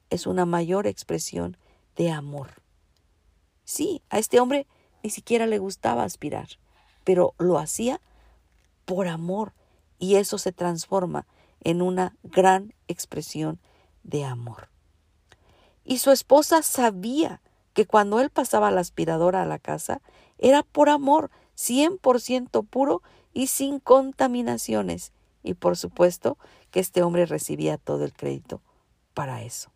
es 0.10 0.28
una 0.28 0.46
mayor 0.46 0.88
expresión 0.88 1.58
de 1.96 2.12
amor. 2.12 2.62
Sí, 3.66 4.02
a 4.10 4.20
este 4.20 4.40
hombre 4.40 4.68
ni 5.04 5.10
siquiera 5.10 5.48
le 5.48 5.58
gustaba 5.58 6.04
aspirar, 6.04 6.48
pero 7.04 7.34
lo 7.38 7.58
hacía 7.58 8.00
por 8.86 9.08
amor 9.08 9.54
y 9.98 10.16
eso 10.16 10.38
se 10.38 10.52
transforma 10.52 11.26
en 11.64 11.82
una 11.82 12.16
gran 12.24 12.74
expresión 12.88 13.60
de 14.04 14.26
amor. 14.26 14.70
Y 15.84 16.00
su 16.00 16.12
esposa 16.12 16.62
sabía 16.62 17.42
que 17.74 17.86
cuando 17.86 18.20
él 18.20 18.30
pasaba 18.30 18.72
la 18.72 18.82
aspiradora 18.82 19.42
a 19.42 19.46
la 19.46 19.60
casa 19.60 20.02
era 20.38 20.64
por 20.64 20.90
amor, 20.90 21.32
100% 21.58 22.66
puro 22.68 23.02
y 23.34 23.48
sin 23.48 23.80
contaminaciones. 23.80 25.14
Y 25.44 25.54
por 25.54 25.78
supuesto 25.78 26.38
que 26.72 26.80
este 26.80 27.04
hombre 27.04 27.26
recibía 27.26 27.78
todo 27.78 28.06
el 28.06 28.14
crédito 28.14 28.62
para 29.14 29.42
eso. 29.44 29.72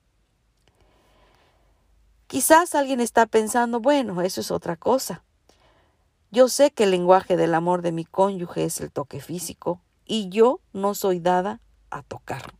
Quizás 2.27 2.73
alguien 2.75 3.01
está 3.01 3.27
pensando, 3.27 3.79
bueno, 3.79 4.21
eso 4.21 4.41
es 4.41 4.51
otra 4.51 4.75
cosa. 4.75 5.23
Yo 6.31 6.49
sé 6.49 6.71
que 6.71 6.83
el 6.83 6.91
lenguaje 6.91 7.37
del 7.37 7.53
amor 7.53 7.81
de 7.81 7.91
mi 7.91 8.03
cónyuge 8.03 8.65
es 8.65 8.81
el 8.81 8.91
toque 8.91 9.21
físico 9.21 9.79
y 10.05 10.29
yo 10.29 10.59
no 10.73 10.95
soy 10.95 11.19
dada 11.19 11.61
a 11.91 12.01
tocar. 12.01 12.53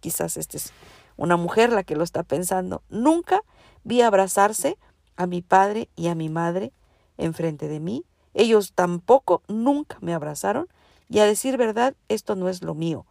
Quizás 0.00 0.36
esta 0.36 0.56
es 0.56 0.72
una 1.16 1.36
mujer 1.36 1.70
la 1.70 1.84
que 1.84 1.96
lo 1.96 2.02
está 2.02 2.22
pensando. 2.22 2.82
Nunca 2.88 3.42
vi 3.84 4.00
abrazarse 4.02 4.78
a 5.16 5.26
mi 5.26 5.42
padre 5.42 5.88
y 5.94 6.08
a 6.08 6.14
mi 6.14 6.28
madre 6.28 6.72
enfrente 7.16 7.68
de 7.68 7.80
mí. 7.80 8.04
Ellos 8.32 8.72
tampoco 8.74 9.42
nunca 9.46 9.98
me 10.00 10.14
abrazaron 10.14 10.68
y 11.08 11.20
a 11.20 11.26
decir 11.26 11.56
verdad, 11.56 11.94
esto 12.08 12.34
no 12.34 12.48
es 12.48 12.62
lo 12.62 12.74
mío. 12.74 13.06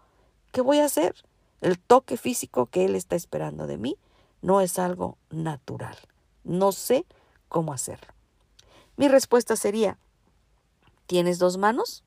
¿Qué 0.51 0.61
voy 0.61 0.79
a 0.79 0.85
hacer? 0.85 1.15
El 1.61 1.79
toque 1.79 2.17
físico 2.17 2.65
que 2.65 2.85
él 2.85 2.95
está 2.95 3.15
esperando 3.15 3.67
de 3.67 3.77
mí 3.77 3.97
no 4.41 4.59
es 4.59 4.77
algo 4.79 5.17
natural. 5.29 5.97
No 6.43 6.73
sé 6.73 7.05
cómo 7.47 7.71
hacerlo. 7.71 8.13
Mi 8.97 9.07
respuesta 9.07 9.55
sería, 9.55 9.97
¿tienes 11.07 11.39
dos 11.39 11.57
manos? 11.57 12.03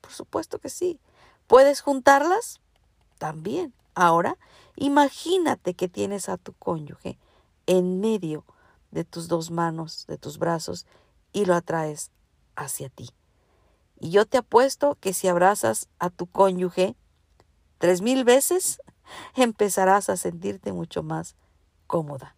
Por 0.00 0.12
supuesto 0.12 0.58
que 0.58 0.70
sí. 0.70 0.98
¿Puedes 1.46 1.82
juntarlas? 1.82 2.60
También. 3.18 3.74
Ahora, 3.94 4.38
imagínate 4.76 5.74
que 5.74 5.88
tienes 5.88 6.28
a 6.28 6.38
tu 6.38 6.54
cónyuge 6.54 7.18
en 7.66 8.00
medio 8.00 8.44
de 8.90 9.04
tus 9.04 9.28
dos 9.28 9.50
manos, 9.50 10.06
de 10.06 10.18
tus 10.18 10.38
brazos, 10.38 10.86
y 11.32 11.44
lo 11.44 11.54
atraes 11.54 12.10
hacia 12.56 12.88
ti. 12.88 13.10
Y 13.98 14.10
yo 14.10 14.26
te 14.26 14.38
apuesto 14.38 14.96
que 15.00 15.12
si 15.12 15.28
abrazas 15.28 15.88
a 15.98 16.10
tu 16.10 16.26
cónyuge 16.26 16.96
tres 17.78 18.02
mil 18.02 18.24
veces, 18.24 18.80
empezarás 19.36 20.08
a 20.08 20.16
sentirte 20.16 20.72
mucho 20.72 21.02
más 21.02 21.36
cómoda. 21.86 22.36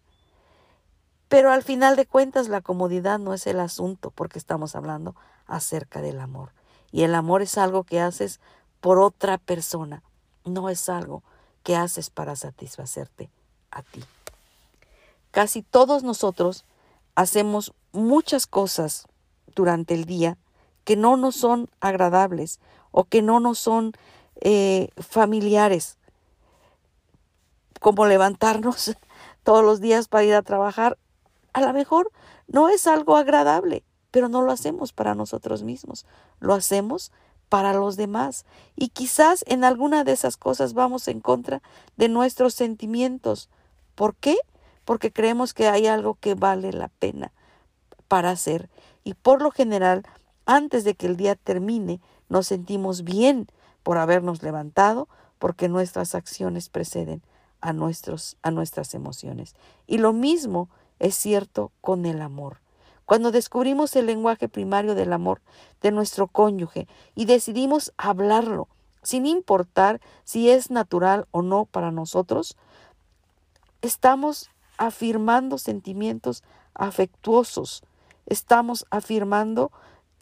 Pero 1.28 1.50
al 1.50 1.62
final 1.62 1.96
de 1.96 2.06
cuentas 2.06 2.48
la 2.48 2.60
comodidad 2.60 3.18
no 3.18 3.34
es 3.34 3.46
el 3.46 3.60
asunto 3.60 4.10
porque 4.10 4.38
estamos 4.38 4.76
hablando 4.76 5.16
acerca 5.46 6.00
del 6.00 6.20
amor. 6.20 6.52
Y 6.92 7.02
el 7.02 7.14
amor 7.14 7.42
es 7.42 7.58
algo 7.58 7.82
que 7.82 8.00
haces 8.00 8.40
por 8.80 8.98
otra 8.98 9.38
persona, 9.38 10.02
no 10.44 10.68
es 10.68 10.88
algo 10.88 11.22
que 11.62 11.74
haces 11.74 12.10
para 12.10 12.36
satisfacerte 12.36 13.30
a 13.70 13.82
ti. 13.82 14.04
Casi 15.34 15.62
todos 15.62 16.04
nosotros 16.04 16.64
hacemos 17.16 17.74
muchas 17.90 18.46
cosas 18.46 19.08
durante 19.52 19.92
el 19.92 20.04
día 20.04 20.38
que 20.84 20.94
no 20.94 21.16
nos 21.16 21.34
son 21.34 21.68
agradables 21.80 22.60
o 22.92 23.02
que 23.02 23.20
no 23.20 23.40
nos 23.40 23.58
son 23.58 23.94
eh, 24.42 24.90
familiares 24.96 25.98
como 27.80 28.06
levantarnos 28.06 28.96
todos 29.42 29.64
los 29.64 29.80
días 29.80 30.06
para 30.06 30.22
ir 30.22 30.34
a 30.34 30.42
trabajar, 30.42 30.98
a 31.52 31.62
lo 31.62 31.72
mejor 31.72 32.12
no 32.46 32.68
es 32.68 32.86
algo 32.86 33.16
agradable, 33.16 33.82
pero 34.12 34.28
no 34.28 34.40
lo 34.40 34.52
hacemos 34.52 34.92
para 34.92 35.16
nosotros 35.16 35.64
mismos, 35.64 36.06
lo 36.38 36.54
hacemos 36.54 37.10
para 37.48 37.74
los 37.74 37.96
demás. 37.96 38.46
Y 38.76 38.90
quizás 38.90 39.44
en 39.48 39.64
alguna 39.64 40.04
de 40.04 40.12
esas 40.12 40.36
cosas 40.36 40.74
vamos 40.74 41.08
en 41.08 41.18
contra 41.18 41.60
de 41.96 42.08
nuestros 42.08 42.54
sentimientos. 42.54 43.50
¿Por 43.96 44.14
qué? 44.14 44.36
Porque 44.84 45.12
creemos 45.12 45.54
que 45.54 45.68
hay 45.68 45.86
algo 45.86 46.16
que 46.20 46.34
vale 46.34 46.72
la 46.72 46.88
pena 46.88 47.32
para 48.08 48.30
hacer. 48.30 48.68
Y 49.02 49.14
por 49.14 49.42
lo 49.42 49.50
general, 49.50 50.04
antes 50.46 50.84
de 50.84 50.94
que 50.94 51.06
el 51.06 51.16
día 51.16 51.34
termine, 51.36 52.00
nos 52.28 52.46
sentimos 52.46 53.04
bien 53.04 53.46
por 53.82 53.98
habernos 53.98 54.42
levantado, 54.42 55.08
porque 55.38 55.68
nuestras 55.68 56.14
acciones 56.14 56.68
preceden 56.68 57.22
a, 57.60 57.72
nuestros, 57.72 58.36
a 58.42 58.50
nuestras 58.50 58.94
emociones. 58.94 59.54
Y 59.86 59.98
lo 59.98 60.12
mismo 60.12 60.68
es 60.98 61.14
cierto 61.14 61.72
con 61.80 62.06
el 62.06 62.22
amor. 62.22 62.60
Cuando 63.06 63.30
descubrimos 63.30 63.94
el 63.96 64.06
lenguaje 64.06 64.48
primario 64.48 64.94
del 64.94 65.12
amor 65.12 65.42
de 65.82 65.90
nuestro 65.90 66.26
cónyuge 66.26 66.88
y 67.14 67.26
decidimos 67.26 67.92
hablarlo, 67.98 68.68
sin 69.02 69.26
importar 69.26 70.00
si 70.24 70.48
es 70.48 70.70
natural 70.70 71.26
o 71.30 71.42
no 71.42 71.66
para 71.66 71.90
nosotros, 71.90 72.56
estamos 73.82 74.50
afirmando 74.78 75.58
sentimientos 75.58 76.42
afectuosos, 76.74 77.82
estamos 78.26 78.86
afirmando 78.90 79.70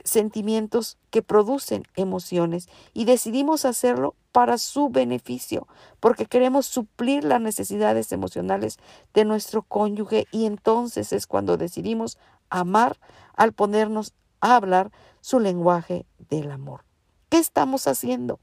sentimientos 0.04 0.98
que 1.10 1.22
producen 1.22 1.84
emociones 1.96 2.68
y 2.92 3.04
decidimos 3.04 3.64
hacerlo 3.64 4.14
para 4.32 4.58
su 4.58 4.88
beneficio, 4.88 5.68
porque 6.00 6.26
queremos 6.26 6.66
suplir 6.66 7.24
las 7.24 7.40
necesidades 7.40 8.10
emocionales 8.12 8.78
de 9.14 9.24
nuestro 9.24 9.62
cónyuge 9.62 10.26
y 10.32 10.46
entonces 10.46 11.12
es 11.12 11.26
cuando 11.26 11.56
decidimos 11.56 12.18
amar 12.50 12.98
al 13.36 13.52
ponernos 13.52 14.14
a 14.40 14.56
hablar 14.56 14.90
su 15.20 15.38
lenguaje 15.38 16.06
del 16.30 16.50
amor. 16.50 16.84
¿Qué 17.28 17.38
estamos 17.38 17.86
haciendo? 17.86 18.40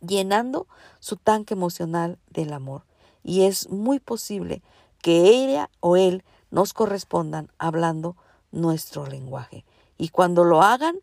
Llenando 0.00 0.66
su 1.00 1.16
tanque 1.16 1.54
emocional 1.54 2.18
del 2.30 2.52
amor. 2.52 2.84
Y 3.22 3.42
es 3.42 3.70
muy 3.70 4.00
posible 4.00 4.62
que 5.04 5.28
ella 5.28 5.68
o 5.80 5.98
él 5.98 6.24
nos 6.50 6.72
correspondan 6.72 7.52
hablando 7.58 8.16
nuestro 8.52 9.06
lenguaje. 9.06 9.66
Y 9.98 10.08
cuando 10.08 10.44
lo 10.44 10.62
hagan, 10.62 10.96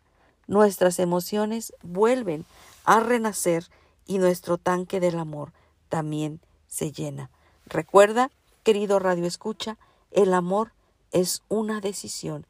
nuestras 0.48 0.98
emociones 0.98 1.72
vuelven 1.84 2.44
a 2.84 3.00
renacer 3.00 3.70
y 4.08 4.18
nuestro 4.18 4.58
tanque 4.58 5.00
del 5.00 5.20
amor 5.20 5.54
también 5.88 6.42
se 6.68 6.92
llena. 6.92 7.30
Recuerda, 7.68 8.32
querido 8.64 8.98
Radio 8.98 9.28
Escucha, 9.28 9.78
el 10.10 10.34
amor 10.34 10.74
es 11.12 11.44
una 11.48 11.80
decisión 11.80 12.48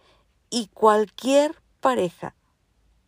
y 0.50 0.68
cualquier 0.68 1.62
pareja, 1.82 2.34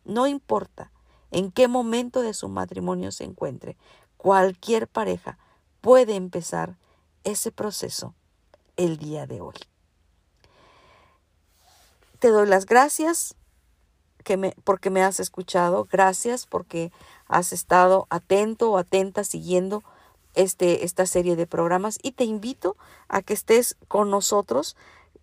no 0.04 0.28
importa 0.28 0.92
en 1.32 1.50
qué 1.50 1.70
momento 1.70 2.22
de 2.22 2.34
su 2.34 2.50
matrimonio 2.50 3.14
se 3.14 3.24
encuentre, 3.24 3.78
cualquier 4.18 4.90
pareja 4.90 5.38
puede 5.80 6.16
empezar 6.18 6.76
ese 7.24 7.50
proceso 7.50 8.14
el 8.78 8.98
día 8.98 9.26
de 9.28 9.42
hoy. 9.42 9.56
Te 12.20 12.30
doy 12.30 12.48
las 12.48 12.66
gracias 12.66 13.36
que 14.24 14.38
me, 14.38 14.56
porque 14.64 14.90
me 14.90 15.04
has 15.04 15.20
escuchado, 15.20 15.88
gracias 15.92 16.46
porque 16.46 16.92
has 17.28 17.54
estado 17.54 18.08
atento 18.10 18.72
o 18.72 18.78
atenta 18.78 19.24
siguiendo 19.24 19.84
este, 20.34 20.86
esta 20.86 21.06
serie 21.06 21.36
de 21.36 21.48
programas 21.48 22.00
y 22.02 22.14
te 22.14 22.24
invito 22.24 22.78
a 23.08 23.22
que 23.22 23.34
estés 23.34 23.78
con 23.88 24.10
nosotros 24.10 24.76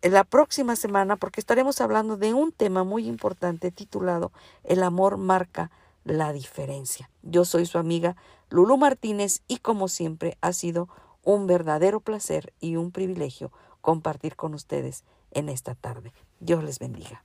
la 0.03 0.25
próxima 0.25 0.77
semana 0.77 1.17
porque 1.17 1.41
estaremos 1.41 1.81
hablando 1.81 2.17
de 2.17 2.33
un 2.33 2.53
tema 2.53 2.85
muy 2.85 3.07
importante 3.07 3.71
titulado 3.71 4.33
El 4.65 4.83
amor 4.83 5.17
marca 5.17 5.71
la 6.05 6.33
diferencia. 6.33 7.11
Yo 7.23 7.45
soy 7.45 7.67
su 7.67 7.79
amiga 7.79 8.17
Lulu 8.49 8.79
Martínez 8.79 9.43
y 9.49 9.59
como 9.59 9.89
siempre 9.89 10.39
ha 10.41 10.53
sido 10.53 10.89
un 11.23 11.47
verdadero 11.47 12.01
placer 12.01 12.53
y 12.61 12.77
un 12.77 12.91
privilegio 12.91 13.53
compartir 13.81 14.37
con 14.37 14.55
ustedes 14.55 15.05
en 15.31 15.49
esta 15.49 15.75
tarde. 15.75 16.13
Dios 16.41 16.65
les 16.65 16.79
bendiga. 16.79 17.25